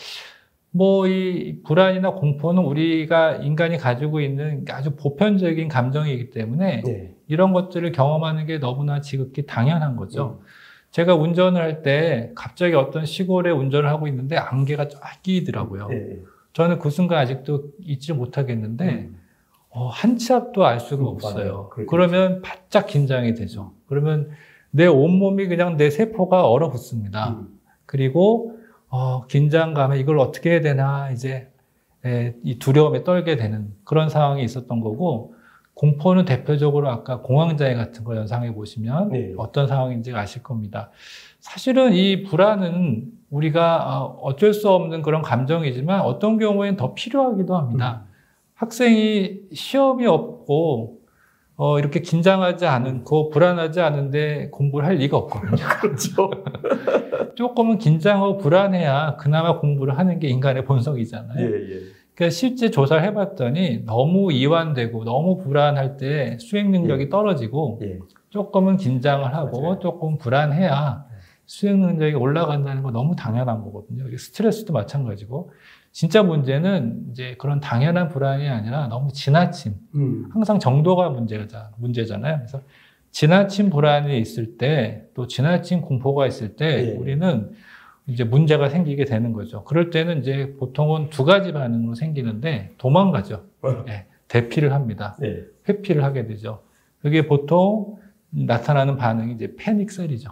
뭐 0.73 1.07
이 1.07 1.61
불안이나 1.65 2.13
공포는 2.13 2.63
우리가 2.65 3.37
인간이 3.37 3.77
가지고 3.77 4.21
있는 4.21 4.65
아주 4.71 4.97
보편적인 4.97 5.69
감정이기 5.69 6.31
때문에 6.31 6.83
예. 6.89 7.15
이런 7.29 7.53
것들을 7.53 7.93
경험하는 7.93 8.47
게 8.47 8.59
너무나 8.59 9.01
지극히 9.03 9.45
당연한 9.45 9.97
거죠. 9.97 10.41
음. 10.93 10.95
제가 10.95 11.15
운전을 11.15 11.61
할 11.61 11.83
때 11.83 12.31
갑자기 12.35 12.75
어떤 12.75 13.07
시골에 13.07 13.51
운전을 13.51 13.89
하고 13.89 14.07
있는데 14.07 14.37
안개가 14.37 14.89
쫙 14.89 15.23
끼더라고요. 15.23 15.89
네. 15.89 16.19
저는 16.53 16.79
그 16.79 16.91
순간 16.91 17.19
아직도 17.19 17.71
잊지 17.81 18.13
못하겠는데 18.13 18.85
음. 18.89 19.17
어, 19.71 19.89
한치 19.89 20.35
앞도 20.35 20.67
알 20.67 20.81
수가 20.81 21.03
음, 21.05 21.09
없어요. 21.09 21.71
그러면 21.89 22.43
바짝 22.43 22.87
긴장이 22.87 23.35
되죠. 23.35 23.73
그러면 23.89 24.31
내 24.71 24.87
온몸이 24.87 25.49
그냥 25.49 25.77
내 25.79 25.89
세포가 25.89 26.47
얼어붙습니다. 26.49 27.31
음. 27.31 27.59
그리고 27.87 28.59
어, 28.91 29.27
긴장감에 29.27 29.99
이걸 29.99 30.19
어떻게 30.19 30.51
해야 30.51 30.61
되나 30.61 31.11
이제 31.11 31.49
에, 32.05 32.35
이 32.43 32.59
두려움에 32.59 33.03
떨게 33.05 33.37
되는 33.37 33.73
그런 33.85 34.11
상황이 34.11 34.45
있었던 34.45 34.81
거고 34.81 35.35
공포는 35.75 36.25
대표적으로 36.25 36.91
아까 36.91 37.21
공황장애 37.21 37.75
같은 37.75 38.05
걸 38.05 38.17
연상해 38.17 38.55
보시면 38.55 39.11
네. 39.11 39.33
어떤 39.37 39.67
상황인지 39.67 40.13
아실 40.15 40.43
겁니다. 40.43 40.91
사실은 41.41 41.93
이 41.95 42.23
불안은 42.25 43.11
우리가 43.31 43.99
어, 43.99 44.19
어쩔 44.23 44.53
수 44.53 44.71
없는 44.71 45.03
그런 45.03 45.23
감정이지만 45.23 46.03
어떤 46.03 46.39
경우에는 46.39 46.77
더 46.77 46.95
필요하기도 46.95 47.57
합니다. 47.57 48.05
음. 48.07 48.13
학생이 48.55 49.41
시험이 49.53 50.07
없고 50.07 51.01
어, 51.57 51.79
이렇게 51.79 52.01
긴장하지 52.01 52.67
않고 52.67 53.31
불안하지 53.31 53.81
않은데 53.81 54.49
공부를 54.51 54.87
할 54.87 54.97
리가 54.97 55.17
없거든요. 55.17 55.57
그렇죠. 55.81 56.31
조금은 57.35 57.79
긴장하고 57.79 58.39
불안해야 58.39 59.17
그나마 59.17 59.59
공부를 59.59 59.99
하는 59.99 60.19
게 60.19 60.29
인간의 60.29 60.65
본성이잖아요. 60.65 61.41
예, 61.41 61.53
예. 61.53 61.81
그러니까 62.15 62.31
실제 62.31 62.71
조사를 62.71 63.03
해봤더니 63.05 63.85
너무 63.87 64.33
이완되고 64.33 65.05
너무 65.05 65.39
불안할 65.39 65.97
때 65.97 66.37
수행 66.39 66.71
능력이 66.71 67.09
떨어지고 67.09 67.81
예. 67.83 67.99
조금은 68.31 68.77
긴장을 68.77 69.35
하고 69.35 69.63
맞아요. 69.63 69.79
조금 69.79 70.19
불안해야 70.19 71.07
수행 71.47 71.81
능력이 71.81 72.15
올라간다는 72.15 72.83
거 72.83 72.91
너무 72.91 73.17
당연한 73.17 73.63
거거든요. 73.63 74.05
스트레스도 74.17 74.73
마찬가지고 74.73 75.51
진짜 75.91 76.23
문제는 76.23 77.09
이제 77.11 77.35
그런 77.39 77.61
당연한 77.61 78.09
불안이 78.09 78.49
아니라 78.49 78.89
너무 78.89 79.13
지나침. 79.13 79.75
음. 79.95 80.29
항상 80.33 80.59
정도가 80.59 81.11
문제자, 81.11 81.71
문제잖아요. 81.77 82.39
그래서 82.39 82.61
지나친 83.11 83.69
불안이 83.69 84.19
있을 84.19 84.57
때, 84.57 85.05
또 85.13 85.27
지나친 85.27 85.83
공포가 85.83 86.27
있을 86.27 86.57
때, 86.57 86.93
예. 86.93 86.97
우리는 86.97 87.51
이제 88.07 88.25
문제가 88.25 88.69
생기게 88.69 89.05
되는 89.05 89.33
거죠. 89.33 89.65
그럴 89.65 89.91
때는 89.91 90.21
이제 90.21 90.55
보통은 90.59 91.11
두 91.11 91.25
가지 91.25 91.53
반응으로 91.53 91.95
생기는데, 91.95 92.73
도망가죠. 92.79 93.45
어. 93.63 93.85
예, 93.89 94.07
대피를 94.29 94.73
합니다. 94.73 95.17
네. 95.21 95.43
회피를 95.69 96.03
하게 96.03 96.27
되죠. 96.27 96.63
그게 97.01 97.27
보통 97.27 97.99
나타나는 98.31 98.97
반응이 98.97 99.35
이제 99.35 99.55
패닉셀이죠. 99.57 100.31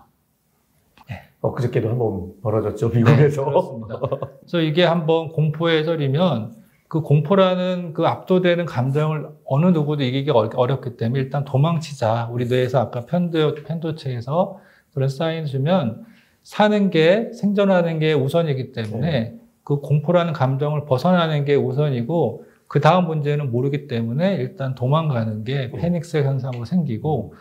엊그저께도 1.42 1.88
한번 1.88 2.32
벌어졌죠, 2.42 2.90
미국에서. 2.90 3.42
네, 3.44 3.48
그렇습니다. 3.48 3.98
그래서 4.40 4.60
이게 4.60 4.84
한번 4.84 5.28
공포에 5.30 5.84
썰이면 5.84 6.54
그 6.86 7.00
공포라는 7.00 7.94
그 7.94 8.06
압도되는 8.06 8.66
감정을 8.66 9.26
어느 9.46 9.66
누구도 9.66 10.02
이기기 10.02 10.30
어렵- 10.32 10.54
어렵기 10.58 10.98
때문에 10.98 11.18
일단 11.22 11.46
도망치자. 11.46 12.28
우리 12.30 12.46
뇌에서 12.46 12.80
아까 12.80 13.06
편도, 13.06 13.54
편도체에서 13.54 14.58
그런 14.92 15.08
사인 15.08 15.46
주면 15.46 16.04
사는 16.42 16.90
게 16.90 17.30
생존하는 17.32 17.98
게 17.98 18.12
우선이기 18.12 18.72
때문에 18.72 19.34
그 19.62 19.80
공포라는 19.80 20.32
감정을 20.32 20.84
벗어나는 20.84 21.44
게 21.44 21.54
우선이고 21.54 22.44
그 22.66 22.80
다음 22.80 23.06
문제는 23.06 23.50
모르기 23.50 23.86
때문에 23.88 24.36
일단 24.36 24.74
도망가는 24.74 25.44
게 25.44 25.70
패닉셀 25.70 26.24
현상으로 26.24 26.64
생기고 26.64 27.34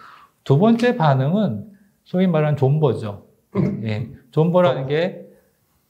두 0.43 0.57
번째 0.57 0.95
반응은 0.95 1.65
소위 2.03 2.27
말하는 2.27 2.57
존버죠. 2.57 3.25
예. 3.83 4.09
존버라는 4.31 4.87
게 4.87 5.25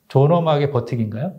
존엄하게 0.10 0.72
버티기인가요? 0.72 1.34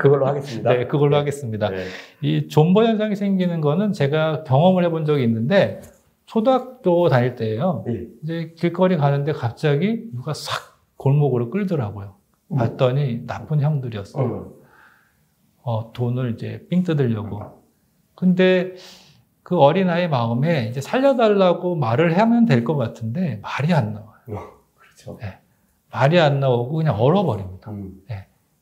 그걸로 0.00 0.26
하겠습니다. 0.26 0.72
네, 0.72 0.86
그걸로 0.86 1.16
하겠습니다. 1.16 1.68
네. 1.68 1.84
이 2.22 2.48
존버 2.48 2.84
현상이 2.84 3.16
생기는 3.16 3.60
거는 3.60 3.92
제가 3.92 4.44
경험을 4.44 4.84
해본 4.84 5.04
적이 5.04 5.24
있는데 5.24 5.80
초등학교 6.26 7.08
다닐 7.08 7.36
때예요. 7.36 7.84
예. 7.88 8.06
이제 8.22 8.52
길거리 8.56 8.96
가는데 8.96 9.32
갑자기 9.32 10.04
누가 10.12 10.34
싹 10.34 10.78
골목으로 10.96 11.50
끌더라고요. 11.50 12.16
봤더니 12.56 13.26
나쁜 13.26 13.60
형들이었어요. 13.60 14.24
어. 14.24 14.52
어, 15.62 15.92
돈을 15.92 16.34
이제 16.34 16.66
삥 16.70 16.82
뜯으려고. 16.84 17.62
근데 18.14 18.74
그 19.42 19.58
어린아이 19.58 20.08
마음에 20.08 20.68
이제 20.68 20.80
살려달라고 20.80 21.76
말을 21.76 22.18
하면 22.18 22.46
될 22.46 22.64
것 22.64 22.76
같은데 22.76 23.40
말이 23.42 23.72
안 23.72 23.92
나와요. 23.94 24.52
그렇죠. 24.76 25.18
말이 25.92 26.18
안 26.18 26.40
나오고 26.40 26.76
그냥 26.76 27.00
얼어버립니다. 27.00 27.70
음. 27.70 28.02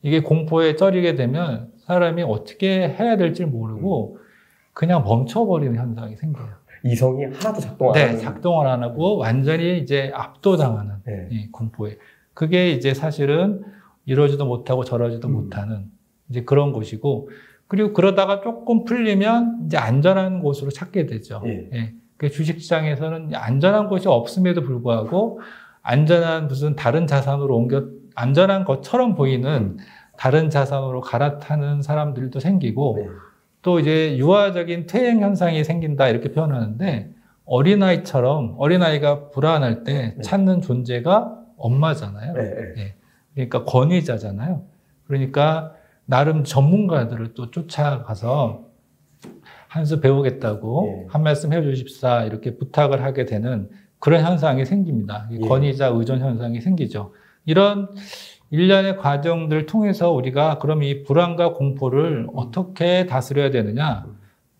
이게 0.03 0.21
공포에 0.21 0.77
쩔이게 0.77 1.15
되면 1.15 1.73
사람이 1.79 2.23
어떻게 2.23 2.89
해야 2.89 3.17
될지 3.17 3.45
모르고 3.47 4.19
그냥 4.75 5.05
멈춰버리는 5.05 5.75
현상이 5.77 6.17
생겨요. 6.17 6.64
이성이 6.85 7.25
하나도 7.25 7.61
작동 7.61 7.89
안 7.89 7.93
네, 7.95 8.03
하는. 8.05 8.21
작동을 8.21 8.67
안 8.67 8.83
하고 8.83 9.17
완전히 9.17 9.79
이제 9.79 10.13
압도당하는 10.15 10.97
네. 11.07 11.29
이 11.31 11.51
공포에. 11.51 11.97
그게 12.35 12.73
이제 12.73 12.93
사실은 12.93 13.63
이러지도 14.05 14.45
못하고 14.45 14.85
저러지도 14.85 15.29
음. 15.29 15.33
못하는 15.33 15.87
이제 16.29 16.45
그런 16.45 16.73
곳이고 16.73 17.31
그리고 17.69 17.95
그러다가 17.95 18.43
조금 18.43 18.85
풀리면 18.85 19.63
이제 19.67 19.79
안전한 19.79 20.41
곳으로 20.41 20.71
찾게 20.71 21.07
되죠. 21.07 21.43
예. 21.47 21.71
예. 21.73 21.95
그 22.19 22.31
주식시장에서는 22.31 23.35
안전한 23.35 23.89
곳이 23.89 24.07
없음에도 24.07 24.63
불구하고 24.63 25.41
안전한 25.83 26.49
무슨 26.49 26.77
다른 26.77 27.07
자산으로 27.07 27.57
옮겨 27.57 27.87
안전한 28.15 28.65
것처럼 28.65 29.15
보이는 29.15 29.79
다른 30.17 30.51
자산으로 30.51 31.01
갈아타는 31.01 31.83
사람들도 31.83 32.39
생기고 32.41 32.97
네. 32.99 33.09
또 33.65 33.81
이제 33.81 34.17
유아적인 34.19 34.87
퇴행 34.87 35.21
현상이 35.23 35.65
생긴다 35.65 36.09
이렇게 36.09 36.31
표현하는데 36.31 37.11
어린아이처럼 37.47 38.57
어린아이가 38.59 39.31
불안할 39.31 39.85
때 39.85 40.15
네. 40.17 40.23
찾는 40.23 40.61
존재가 40.61 41.41
엄마잖아요. 41.57 42.35
네, 42.35 42.75
네. 42.77 42.95
그러니까 43.33 43.65
권위자잖아요. 43.65 44.63
그러니까 45.07 45.73
나름 46.05 46.45
전문가들을 46.45 47.33
또 47.35 47.51
쫓아가서 47.51 48.65
한 49.67 49.87
수 49.87 50.01
배우겠다고 50.01 50.87
예. 50.87 51.07
한 51.09 51.23
말씀 51.25 51.53
해주십사 51.53 52.25
이렇게 52.25 52.57
부탁을 52.57 53.03
하게 53.03 53.25
되는 53.25 53.69
그런 53.99 54.23
현상이 54.23 54.65
생깁니다. 54.67 55.27
이 55.33 55.39
예. 55.43 55.49
권위자 55.49 55.87
의존 55.89 56.21
현상이 56.21 56.61
생기죠. 56.61 57.13
이런 57.45 57.89
일련의 58.55 58.99
과정들 58.99 59.67
통해서 59.67 60.13
우리가 60.13 60.59
그럼 60.59 60.85
이 60.85 61.03
불안과 61.03 61.55
공포를 61.55 62.29
어떻게 62.37 63.05
다스려야 63.05 63.51
되느냐? 63.51 64.07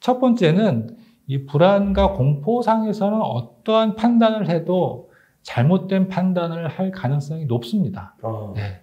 첫 0.01 0.19
번째는 0.19 0.97
이 1.29 1.47
불안과 1.47 2.13
공포 2.13 2.61
상에서는 2.61 3.21
어떠한 3.21 3.95
판단을 3.95 4.49
해도 4.49 5.11
잘못된 5.43 6.09
판단을 6.09 6.67
할 6.67 6.91
가능성이 6.91 7.45
높습니다. 7.45 8.17
어. 8.23 8.53
네. 8.57 8.81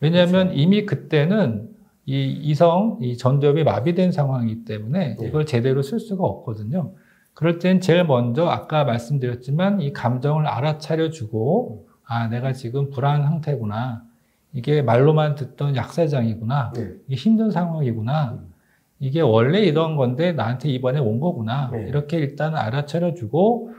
왜냐하면 0.00 0.52
이미 0.52 0.84
그때는 0.84 1.68
이 2.04 2.24
이성, 2.42 2.98
이 3.00 3.16
전두엽이 3.16 3.62
마비된 3.62 4.10
상황이기 4.10 4.64
때문에 4.64 5.16
네. 5.20 5.26
이걸 5.28 5.46
제대로 5.46 5.82
쓸 5.82 6.00
수가 6.00 6.24
없거든요. 6.24 6.94
그럴 7.32 7.60
땐 7.60 7.80
제일 7.80 8.04
먼저 8.04 8.46
아까 8.48 8.82
말씀드렸지만 8.82 9.80
이 9.82 9.92
감정을 9.92 10.48
알아차려 10.48 11.10
주고 11.10 11.86
아, 12.04 12.26
내가 12.26 12.52
지금 12.52 12.90
불안 12.90 13.22
상태구나. 13.22 14.07
이게 14.52 14.82
말로만 14.82 15.34
듣던 15.34 15.76
약사장이구나. 15.76 16.72
네. 16.74 16.90
이게 17.06 17.16
힘든 17.16 17.50
상황이구나. 17.50 18.32
음. 18.32 18.52
이게 19.00 19.20
원래 19.20 19.60
이런 19.60 19.96
건데 19.96 20.32
나한테 20.32 20.68
이번에 20.70 20.98
온 20.98 21.20
거구나. 21.20 21.70
네. 21.72 21.86
이렇게 21.88 22.18
일단 22.18 22.56
알아차려 22.56 23.14
주고 23.14 23.70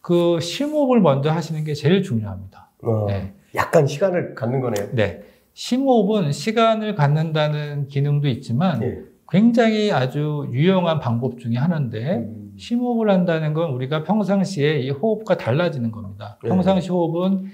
그 0.00 0.40
심호흡을 0.40 1.00
먼저 1.00 1.30
하시는 1.30 1.62
게 1.64 1.74
제일 1.74 2.02
중요합니다. 2.02 2.70
어. 2.82 3.06
네. 3.08 3.34
약간 3.54 3.86
시간을 3.86 4.34
갖는 4.34 4.60
거네요. 4.60 4.90
네. 4.92 5.22
심호흡은 5.54 6.32
시간을 6.32 6.94
갖는다는 6.94 7.88
기능도 7.88 8.28
있지만 8.28 8.82
예. 8.82 8.98
굉장히 9.30 9.90
아주 9.90 10.48
유용한 10.52 11.00
방법 11.00 11.38
중에 11.38 11.56
하나인데 11.56 12.16
음. 12.16 12.52
심호흡을 12.56 13.10
한다는 13.10 13.54
건 13.54 13.70
우리가 13.72 14.04
평상시에 14.04 14.80
이 14.80 14.90
호흡과 14.90 15.36
달라지는 15.36 15.90
겁니다. 15.90 16.38
네. 16.42 16.48
평상시 16.48 16.90
호흡은 16.90 17.46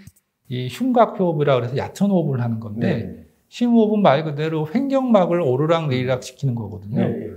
이 0.48 0.68
흉곽 0.68 1.18
호흡이라 1.18 1.54
그래서 1.56 1.76
얕은 1.76 2.10
호흡을 2.10 2.40
하는 2.40 2.60
건데 2.60 2.96
네. 2.96 3.24
심호흡은 3.48 4.02
말 4.02 4.24
그대로 4.24 4.68
횡격막을 4.72 5.40
오르락 5.40 5.88
내리락 5.88 6.22
시키는 6.22 6.54
거거든요. 6.54 7.08
네. 7.08 7.28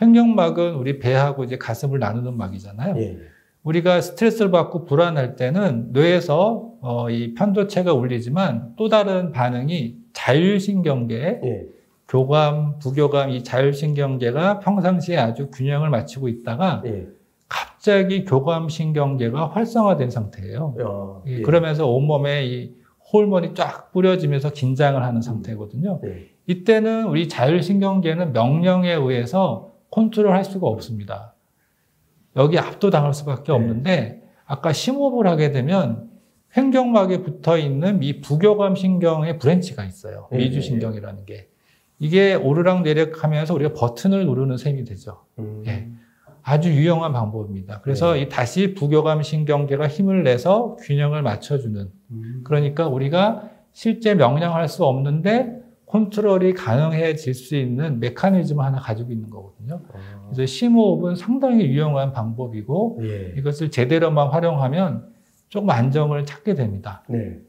횡격막은 0.00 0.74
우리 0.74 0.98
배하고 0.98 1.44
이제 1.44 1.58
가슴을 1.58 1.98
나누는 1.98 2.36
막이잖아요. 2.36 2.96
예. 2.98 3.18
우리가 3.62 4.00
스트레스를 4.00 4.50
받고 4.50 4.84
불안할 4.84 5.36
때는 5.36 5.92
뇌에서 5.92 6.72
어, 6.80 7.10
이 7.10 7.34
편도체가 7.34 7.92
울리지만 7.92 8.74
또 8.76 8.88
다른 8.88 9.32
반응이 9.32 9.96
자율신경계, 10.12 11.40
예. 11.44 11.66
교감, 12.08 12.78
부교감 12.78 13.30
이 13.30 13.42
자율신경계가 13.42 14.60
평상시에 14.60 15.16
아주 15.16 15.50
균형을 15.50 15.90
맞추고 15.90 16.28
있다가 16.28 16.82
예. 16.86 17.06
갑자기 17.48 18.24
교감신경계가 18.24 19.48
활성화된 19.48 20.10
상태예요. 20.10 20.74
어. 20.80 21.22
이 21.26 21.34
예. 21.34 21.42
그러면서 21.42 21.86
온몸에 21.88 22.46
이 22.46 22.74
호르몬이 23.12 23.54
쫙 23.54 23.92
뿌려지면서 23.92 24.50
긴장을 24.50 25.00
하는 25.00 25.22
상태거든요. 25.22 26.00
네. 26.02 26.30
이때는 26.46 27.06
우리 27.06 27.28
자율신경계는 27.28 28.32
명령에 28.32 28.92
의해서 28.92 29.72
컨트롤할 29.90 30.44
수가 30.44 30.66
없습니다. 30.66 31.34
여기 32.36 32.58
압도당할 32.58 33.14
수밖에 33.14 33.44
네. 33.46 33.52
없는데 33.52 34.22
아까 34.44 34.72
심호흡을 34.72 35.26
하게 35.26 35.52
되면 35.52 36.10
횡격막에 36.56 37.22
붙어 37.22 37.58
있는 37.58 38.02
이 38.02 38.20
부교감 38.20 38.74
신경의 38.74 39.38
branch가 39.38 39.84
있어요. 39.84 40.28
네. 40.32 40.38
미주 40.38 40.60
신경이라는 40.60 41.24
게. 41.26 41.48
이게 41.98 42.34
오르락 42.34 42.82
내리락 42.82 43.24
하면서 43.24 43.54
우리가 43.54 43.72
버튼을 43.72 44.26
누르는 44.26 44.56
셈이 44.56 44.84
되죠. 44.84 45.24
음. 45.38 45.62
예. 45.66 45.88
아주 46.48 46.70
유용한 46.72 47.12
방법입니다. 47.12 47.80
그래서 47.80 48.12
네. 48.12 48.20
이 48.20 48.28
다시 48.28 48.74
부교감 48.74 49.24
신경계가 49.24 49.88
힘을 49.88 50.22
내서 50.22 50.76
균형을 50.76 51.20
맞춰주는 51.22 51.90
음. 52.12 52.40
그러니까 52.44 52.86
우리가 52.86 53.50
실제 53.72 54.14
명령할 54.14 54.68
수 54.68 54.84
없는데 54.84 55.60
컨트롤이 55.86 56.54
가능해질 56.54 57.34
수 57.34 57.56
있는 57.56 57.98
메커니즘을 57.98 58.64
하나 58.64 58.78
가지고 58.78 59.10
있는 59.10 59.28
거거든요. 59.28 59.80
그래서 60.26 60.46
심호흡은 60.46 61.16
상당히 61.16 61.64
유용한 61.66 62.12
방법이고 62.12 63.00
예. 63.02 63.34
이것을 63.36 63.72
제대로만 63.72 64.28
활용하면 64.28 65.08
조금 65.48 65.70
안정을 65.70 66.26
찾게 66.26 66.54
됩니다. 66.54 67.02
네. 67.08 67.40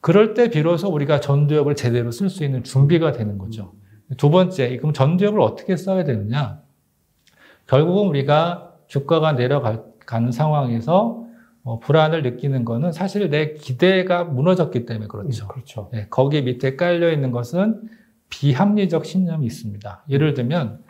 그럴 0.00 0.34
때 0.34 0.50
비로소 0.50 0.88
우리가 0.88 1.20
전두엽을 1.20 1.76
제대로 1.76 2.10
쓸 2.10 2.28
수 2.28 2.42
있는 2.42 2.64
준비가 2.64 3.12
되는 3.12 3.38
거죠. 3.38 3.74
두 4.16 4.28
번째, 4.28 4.76
그럼 4.78 4.92
전두엽을 4.92 5.40
어떻게 5.40 5.76
써야 5.76 6.02
되느냐? 6.02 6.62
결국은 7.70 8.08
우리가 8.08 8.72
주가가 8.88 9.32
내려가는 9.32 10.32
상황에서 10.32 11.24
어, 11.62 11.78
불안을 11.78 12.22
느끼는 12.22 12.64
거는 12.64 12.90
사실 12.90 13.30
내 13.30 13.52
기대가 13.52 14.24
무너졌기 14.24 14.86
때문에 14.86 15.06
그렇죠. 15.06 15.46
그렇죠. 15.46 15.88
네, 15.92 16.08
거기 16.10 16.42
밑에 16.42 16.74
깔려 16.74 17.12
있는 17.12 17.30
것은 17.30 17.80
비합리적 18.28 19.06
신념이 19.06 19.46
있습니다. 19.46 20.04
예를 20.10 20.34
들면 20.34 20.80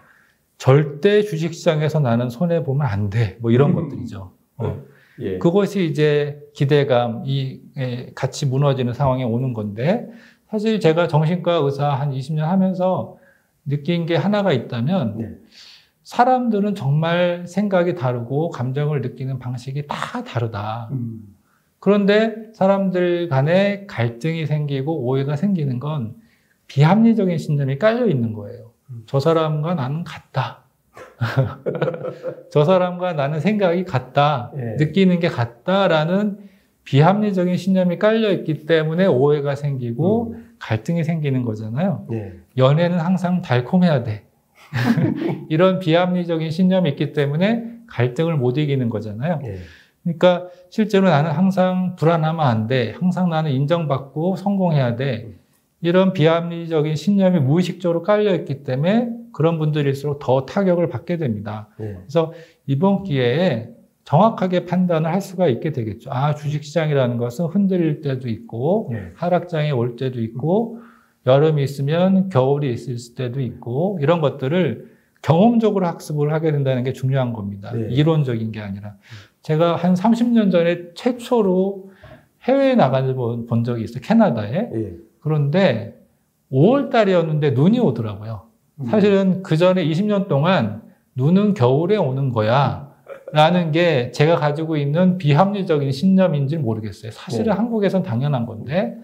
절대 0.56 1.22
주식시장에서 1.22 2.00
나는 2.00 2.30
손해 2.30 2.62
보면 2.64 2.86
안 2.86 3.10
돼. 3.10 3.36
뭐 3.40 3.50
이런 3.50 3.72
음. 3.72 3.74
것들이죠. 3.74 4.32
어, 4.56 4.82
예. 5.20 5.36
그것이 5.36 5.84
이제 5.84 6.40
기대감이 6.54 7.60
예, 7.76 8.12
같이 8.14 8.46
무너지는 8.46 8.94
상황에 8.94 9.24
오는 9.24 9.52
건데 9.52 10.08
사실 10.48 10.80
제가 10.80 11.08
정신과 11.08 11.56
의사 11.56 11.90
한 11.90 12.10
20년 12.12 12.38
하면서 12.38 13.18
느낀 13.66 14.06
게 14.06 14.16
하나가 14.16 14.52
있다면 14.52 15.18
네. 15.18 15.28
사람들은 16.02 16.74
정말 16.74 17.46
생각이 17.46 17.94
다르고 17.94 18.50
감정을 18.50 19.00
느끼는 19.02 19.38
방식이 19.38 19.86
다 19.86 20.24
다르다. 20.24 20.88
음. 20.92 21.36
그런데 21.78 22.50
사람들 22.54 23.28
간에 23.28 23.86
갈등이 23.86 24.46
생기고 24.46 25.02
오해가 25.02 25.36
생기는 25.36 25.78
건 25.80 26.14
비합리적인 26.66 27.38
신념이 27.38 27.78
깔려 27.78 28.06
있는 28.06 28.32
거예요. 28.32 28.72
음. 28.90 29.02
저 29.06 29.18
사람과 29.18 29.74
나는 29.74 30.04
같다. 30.04 30.64
저 32.50 32.64
사람과 32.64 33.14
나는 33.14 33.40
생각이 33.40 33.84
같다. 33.84 34.52
예. 34.56 34.76
느끼는 34.78 35.20
게 35.20 35.28
같다라는 35.28 36.38
비합리적인 36.84 37.56
신념이 37.56 37.98
깔려 37.98 38.30
있기 38.32 38.66
때문에 38.66 39.06
오해가 39.06 39.54
생기고 39.54 40.32
음. 40.32 40.54
갈등이 40.58 41.04
생기는 41.04 41.44
거잖아요. 41.44 42.06
예. 42.12 42.34
연애는 42.56 42.98
항상 42.98 43.42
달콤해야 43.42 44.02
돼. 44.02 44.26
이런 45.48 45.78
비합리적인 45.78 46.50
신념이 46.50 46.90
있기 46.90 47.12
때문에 47.12 47.64
갈등을 47.86 48.36
못 48.36 48.58
이기는 48.58 48.88
거잖아요. 48.88 49.40
예. 49.44 49.58
그러니까 50.02 50.48
실제로 50.70 51.08
나는 51.08 51.30
항상 51.30 51.96
불안하면 51.96 52.46
안 52.46 52.66
돼. 52.66 52.94
항상 52.98 53.28
나는 53.28 53.50
인정받고 53.50 54.36
성공해야 54.36 54.96
돼. 54.96 55.34
이런 55.82 56.12
비합리적인 56.12 56.94
신념이 56.94 57.40
무의식적으로 57.40 58.02
깔려 58.02 58.34
있기 58.34 58.64
때문에 58.64 59.10
그런 59.32 59.58
분들일수록 59.58 60.18
더 60.18 60.44
타격을 60.46 60.88
받게 60.88 61.16
됩니다. 61.16 61.68
예. 61.80 61.96
그래서 62.00 62.32
이번 62.66 63.04
기회에 63.04 63.70
정확하게 64.04 64.66
판단을 64.66 65.10
할 65.10 65.20
수가 65.20 65.46
있게 65.48 65.72
되겠죠. 65.72 66.10
아, 66.12 66.34
주식시장이라는 66.34 67.16
것은 67.16 67.46
흔들릴 67.46 68.00
때도 68.00 68.28
있고, 68.28 68.90
예. 68.92 69.12
하락장에 69.14 69.70
올 69.70 69.96
때도 69.96 70.20
있고, 70.20 70.80
여름이 71.26 71.62
있으면 71.62 72.28
겨울이 72.28 72.72
있을 72.72 73.14
때도 73.14 73.40
있고, 73.40 73.98
이런 74.00 74.20
것들을 74.20 74.90
경험적으로 75.22 75.86
학습을 75.86 76.32
하게 76.32 76.50
된다는 76.50 76.82
게 76.82 76.92
중요한 76.92 77.32
겁니다. 77.32 77.70
네. 77.74 77.88
이론적인 77.90 78.52
게 78.52 78.60
아니라. 78.60 78.94
제가 79.42 79.76
한 79.76 79.94
30년 79.94 80.50
전에 80.50 80.92
최초로 80.94 81.90
해외에 82.44 82.74
나가는 82.74 83.14
본- 83.14 83.46
본 83.46 83.64
적이 83.64 83.84
있어요. 83.84 84.00
캐나다에. 84.02 84.70
예. 84.74 84.92
그런데 85.20 85.98
5월 86.50 86.90
달이었는데 86.90 87.50
눈이 87.50 87.78
오더라고요. 87.80 88.46
음. 88.80 88.86
사실은 88.86 89.42
그 89.42 89.56
전에 89.58 89.84
20년 89.84 90.26
동안 90.26 90.82
눈은 91.16 91.52
겨울에 91.54 91.96
오는 91.96 92.30
거야. 92.30 92.88
라는 93.32 93.70
게 93.72 94.10
제가 94.10 94.36
가지고 94.36 94.76
있는 94.76 95.16
비합리적인 95.18 95.92
신념인지 95.92 96.56
모르겠어요. 96.56 97.12
사실은 97.12 97.44
네. 97.46 97.50
한국에선 97.52 98.02
당연한 98.02 98.44
건데, 98.46 98.96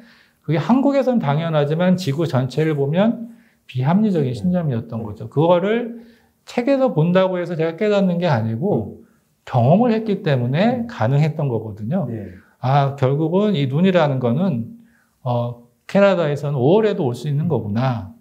그게 0.47 0.59
한국에선 0.59 1.19
당연하지만 1.19 1.97
지구 1.97 2.29
전체를 2.29 2.77
보면 2.77 3.31
비합리적인 3.67 4.33
신념이었던 4.33 5.03
거죠. 5.03 5.29
그거를 5.29 6.03
책에서 6.45 6.95
본다고 6.95 7.39
해서 7.41 7.57
제가 7.57 7.75
깨닫는 7.75 8.19
게 8.19 8.29
아니고, 8.29 9.03
경험을 9.45 9.91
했기 9.93 10.23
때문에 10.23 10.87
가능했던 10.89 11.49
거거든요. 11.49 12.07
예. 12.13 12.29
아, 12.61 12.95
결국은 12.95 13.57
이 13.57 13.67
눈이라는 13.67 14.21
거는, 14.21 14.69
어, 15.25 15.67
캐나다에서는 15.89 16.57
5월에도 16.57 17.01
올 17.01 17.15
수 17.17 17.27
있는 17.27 17.49
거구나. 17.49 18.15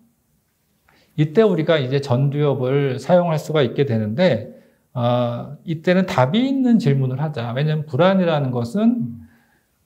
이때 1.16 1.44
우리가 1.44 1.78
이제 1.78 2.02
전두엽을 2.02 2.98
사용할 2.98 3.38
수가 3.38 3.62
있게 3.62 3.86
되는데, 3.86 4.52
어, 4.96 5.58
이때는 5.64 6.08
답이 6.08 6.44
있는 6.44 6.80
질문을 6.80 7.22
하자. 7.22 7.54
왜냐하면 7.56 7.86
불안이라는 7.86 8.50
것은 8.50 9.25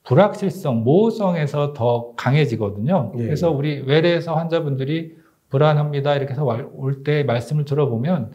불확실성, 0.04 0.82
모호성에서 0.82 1.72
더 1.72 2.12
강해지거든요. 2.16 3.12
예. 3.18 3.22
그래서 3.24 3.50
우리 3.50 3.80
외래에서 3.82 4.34
환자분들이 4.34 5.16
불안합니다. 5.50 6.14
이렇게 6.16 6.32
해서 6.32 6.44
올 6.74 7.02
때 7.02 7.22
말씀을 7.24 7.64
들어보면, 7.64 8.32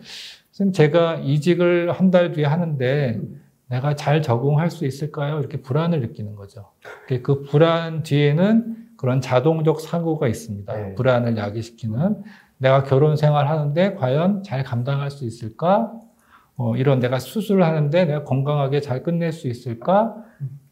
선생님, 0.51 0.73
제가 0.73 1.15
이직을 1.23 1.91
한 1.91 2.11
달 2.11 2.31
뒤에 2.31 2.45
하는데, 2.45 3.19
내가 3.67 3.95
잘 3.95 4.21
적응할 4.21 4.69
수 4.69 4.85
있을까요? 4.85 5.39
이렇게 5.39 5.61
불안을 5.61 6.01
느끼는 6.01 6.35
거죠. 6.35 6.71
그 7.23 7.41
불안 7.43 8.03
뒤에는 8.03 8.75
그런 8.95 9.21
자동적 9.21 9.81
사고가 9.81 10.27
있습니다. 10.27 10.73
네. 10.73 10.95
불안을 10.95 11.35
야기시키는 11.35 12.21
내가 12.57 12.83
결혼 12.83 13.15
생활 13.17 13.47
하는데 13.49 13.95
과연 13.95 14.43
잘 14.43 14.63
감당할 14.63 15.09
수 15.11 15.25
있을까? 15.25 15.91
어, 16.57 16.75
이런 16.77 16.99
내가 16.99 17.19
수술을 17.19 17.63
하는데 17.63 18.05
내가 18.05 18.23
건강하게 18.23 18.79
잘 18.81 19.03
끝낼 19.03 19.31
수 19.31 19.47
있을까? 19.47 20.15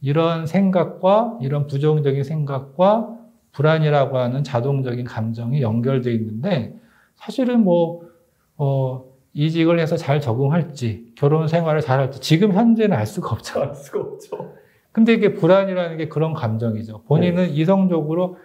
이런 0.02 0.46
생각과 0.46 1.38
이런 1.42 1.68
부정적인 1.68 2.24
생각과 2.24 3.18
불안이라고 3.52 4.18
하는 4.18 4.44
자동적인 4.44 5.06
감정이 5.06 5.62
연결되어 5.62 6.12
있는데 6.14 6.76
사실은 7.16 7.64
뭐, 7.64 8.02
어, 8.58 9.06
이직을 9.34 9.80
해서 9.80 9.98
잘 9.98 10.22
적응할지, 10.22 11.12
결혼 11.16 11.48
생활을 11.48 11.82
잘 11.82 12.00
할지, 12.00 12.20
지금 12.22 12.54
현재는 12.54 12.96
알 12.96 13.06
수가 13.06 13.32
없죠. 13.32 13.62
알 13.62 13.74
수가 13.76 14.00
없죠. 14.00 14.54
근데 14.92 15.14
이게 15.14 15.34
불안이라는 15.34 15.98
게 15.98 16.08
그런 16.08 16.34
감정이죠. 16.34 17.04
본인은 17.04 17.50
이성적으로 17.52 18.38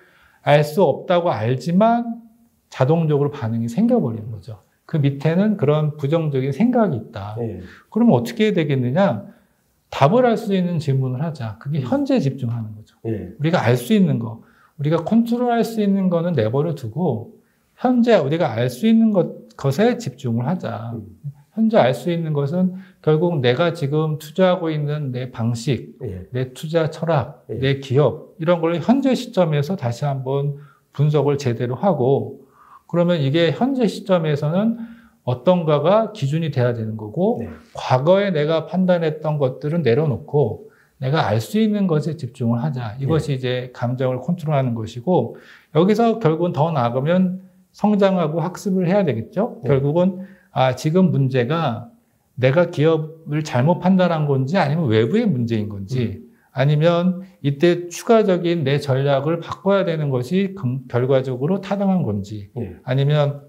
알 0.42 0.64
수 0.64 0.82
없다고 0.82 1.30
알지만 1.30 2.22
자동적으로 2.70 3.30
반응이 3.30 3.68
생겨버리는 3.68 4.30
거죠. 4.30 4.62
그 4.88 4.96
밑에는 4.96 5.58
그런 5.58 5.98
부정적인 5.98 6.52
생각이 6.52 6.96
있다. 6.96 7.36
예. 7.40 7.60
그러면 7.90 8.14
어떻게 8.14 8.46
해야 8.46 8.52
되겠느냐? 8.54 9.26
답을 9.90 10.24
할수 10.24 10.54
있는 10.54 10.78
질문을 10.78 11.22
하자. 11.22 11.58
그게 11.58 11.80
현재 11.82 12.18
집중하는 12.18 12.74
거죠. 12.74 12.96
예. 13.06 13.34
우리가 13.38 13.62
알 13.62 13.76
수 13.76 13.92
있는 13.92 14.18
거, 14.18 14.42
우리가 14.78 15.04
컨트롤할 15.04 15.62
수 15.62 15.82
있는 15.82 16.08
거는 16.08 16.32
내버려 16.32 16.74
두고 16.74 17.34
현재 17.76 18.16
우리가 18.16 18.50
알 18.50 18.70
수 18.70 18.86
있는 18.86 19.10
것, 19.10 19.54
것에 19.58 19.98
집중을 19.98 20.46
하자. 20.46 20.92
음. 20.94 21.06
현재 21.52 21.76
알 21.76 21.92
수 21.92 22.10
있는 22.10 22.32
것은 22.32 22.76
결국 23.02 23.40
내가 23.40 23.74
지금 23.74 24.16
투자하고 24.16 24.70
있는 24.70 25.12
내 25.12 25.30
방식, 25.30 25.98
예. 26.02 26.26
내 26.30 26.54
투자 26.54 26.88
철학, 26.88 27.44
예. 27.50 27.58
내 27.58 27.78
기업 27.80 28.36
이런 28.38 28.62
걸 28.62 28.76
현재 28.76 29.14
시점에서 29.14 29.76
다시 29.76 30.06
한번 30.06 30.56
분석을 30.94 31.36
제대로 31.36 31.74
하고 31.74 32.47
그러면 32.88 33.20
이게 33.20 33.52
현재 33.52 33.86
시점에서는 33.86 34.78
어떤가가 35.24 36.12
기준이 36.12 36.50
돼야 36.50 36.72
되는 36.72 36.96
거고 36.96 37.38
네. 37.40 37.50
과거에 37.74 38.30
내가 38.30 38.66
판단했던 38.66 39.38
것들은 39.38 39.82
내려놓고 39.82 40.70
내가 40.98 41.28
알 41.28 41.40
수 41.40 41.60
있는 41.60 41.86
것에 41.86 42.16
집중을 42.16 42.62
하자. 42.62 42.96
이것이 42.98 43.34
이제 43.34 43.70
감정을 43.74 44.20
컨트롤하는 44.20 44.74
것이고 44.74 45.36
여기서 45.76 46.18
결국은 46.18 46.52
더 46.52 46.72
나아가면 46.72 47.42
성장하고 47.72 48.40
학습을 48.40 48.88
해야 48.88 49.04
되겠죠. 49.04 49.60
네. 49.62 49.68
결국은 49.68 50.26
아 50.50 50.74
지금 50.74 51.10
문제가 51.10 51.88
내가 52.34 52.70
기업을 52.70 53.44
잘못 53.44 53.80
판단한 53.80 54.26
건지 54.26 54.56
아니면 54.56 54.86
외부의 54.86 55.26
문제인 55.26 55.68
건지 55.68 56.22
아니면 56.52 57.22
이때 57.42 57.88
추가적인 57.88 58.64
내 58.64 58.78
전략을 58.78 59.40
바꿔야 59.40 59.84
되는 59.84 60.10
것이 60.10 60.54
금- 60.56 60.86
결과적으로 60.88 61.60
타당한 61.60 62.02
건지 62.02 62.50
예. 62.58 62.76
아니면 62.84 63.42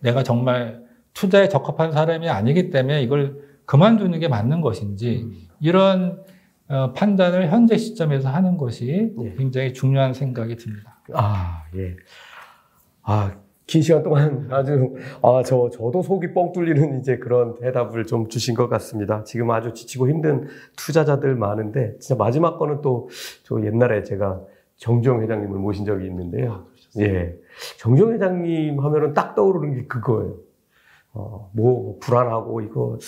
내가 0.00 0.22
정말 0.22 0.84
투자에 1.14 1.48
적합한 1.48 1.92
사람이 1.92 2.28
아니기 2.28 2.70
때문에 2.70 3.02
이걸 3.02 3.42
그만두는 3.64 4.20
게 4.20 4.28
맞는 4.28 4.60
것인지 4.60 5.22
음. 5.24 5.32
이런 5.60 6.22
어, 6.68 6.92
판단을 6.92 7.48
현재 7.50 7.76
시점에서 7.76 8.28
하는 8.28 8.56
것이 8.56 9.12
예. 9.22 9.34
굉장히 9.36 9.72
중요한 9.72 10.12
생각이 10.12 10.56
듭니다. 10.56 11.00
아, 11.14 11.64
예. 11.76 11.96
아, 13.02 13.32
긴 13.66 13.82
시간 13.82 14.02
동안 14.04 14.46
아주, 14.50 14.94
아, 15.22 15.42
저, 15.44 15.68
저도 15.70 16.00
속이 16.02 16.32
뻥 16.34 16.52
뚫리는 16.52 17.00
이제 17.00 17.18
그런 17.18 17.56
대답을 17.56 18.04
좀 18.06 18.28
주신 18.28 18.54
것 18.54 18.68
같습니다. 18.68 19.24
지금 19.24 19.50
아주 19.50 19.72
지치고 19.74 20.08
힘든 20.08 20.46
투자자들 20.76 21.34
많은데, 21.34 21.98
진짜 21.98 22.14
마지막 22.14 22.58
거는 22.58 22.80
또, 22.80 23.08
저 23.42 23.60
옛날에 23.64 24.04
제가 24.04 24.40
정주영 24.76 25.22
회장님을 25.22 25.58
모신 25.58 25.84
적이 25.84 26.06
있는데요. 26.06 26.66
예. 27.00 27.36
정정 27.78 28.12
회장님 28.12 28.78
하면은 28.78 29.14
딱 29.14 29.34
떠오르는 29.34 29.74
게 29.74 29.86
그거예요. 29.86 30.34
어, 31.12 31.50
뭐, 31.52 31.98
불안하고, 32.00 32.60
이거, 32.60 32.98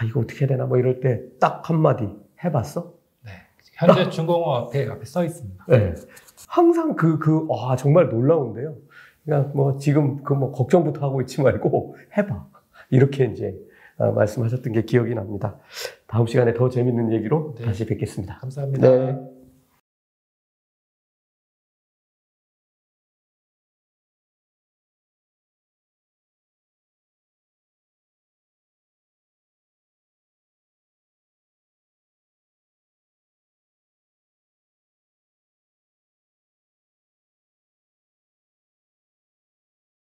아, 0.00 0.04
이거 0.04 0.20
어떻게 0.20 0.40
해야 0.40 0.48
되나, 0.48 0.66
뭐 0.66 0.76
이럴 0.78 0.98
때 1.00 1.22
딱 1.38 1.68
한마디 1.70 2.08
해봤어? 2.42 2.92
네. 3.24 3.30
현재 3.74 4.08
중공업 4.10 4.66
앞에, 4.68 4.88
앞에 4.88 5.04
써 5.04 5.22
있습니다. 5.24 5.66
네. 5.68 5.94
항상 6.48 6.96
그, 6.96 7.18
그, 7.20 7.46
와, 7.48 7.76
정말 7.76 8.08
놀라운데요. 8.08 8.74
그냥 9.24 9.52
뭐, 9.54 9.76
지금 9.76 10.22
그 10.22 10.32
뭐, 10.32 10.52
걱정부터 10.52 11.04
하고 11.06 11.20
있지 11.20 11.42
말고, 11.42 11.96
해봐. 12.16 12.46
이렇게 12.90 13.26
이제, 13.26 13.54
아, 13.98 14.10
말씀하셨던 14.10 14.72
게 14.72 14.82
기억이 14.82 15.14
납니다. 15.14 15.58
다음 16.06 16.26
시간에 16.26 16.54
더 16.54 16.68
재밌는 16.68 17.12
얘기로 17.12 17.54
네. 17.58 17.64
다시 17.64 17.86
뵙겠습니다. 17.86 18.38
감사합니다. 18.38 18.88
네. 18.88 19.39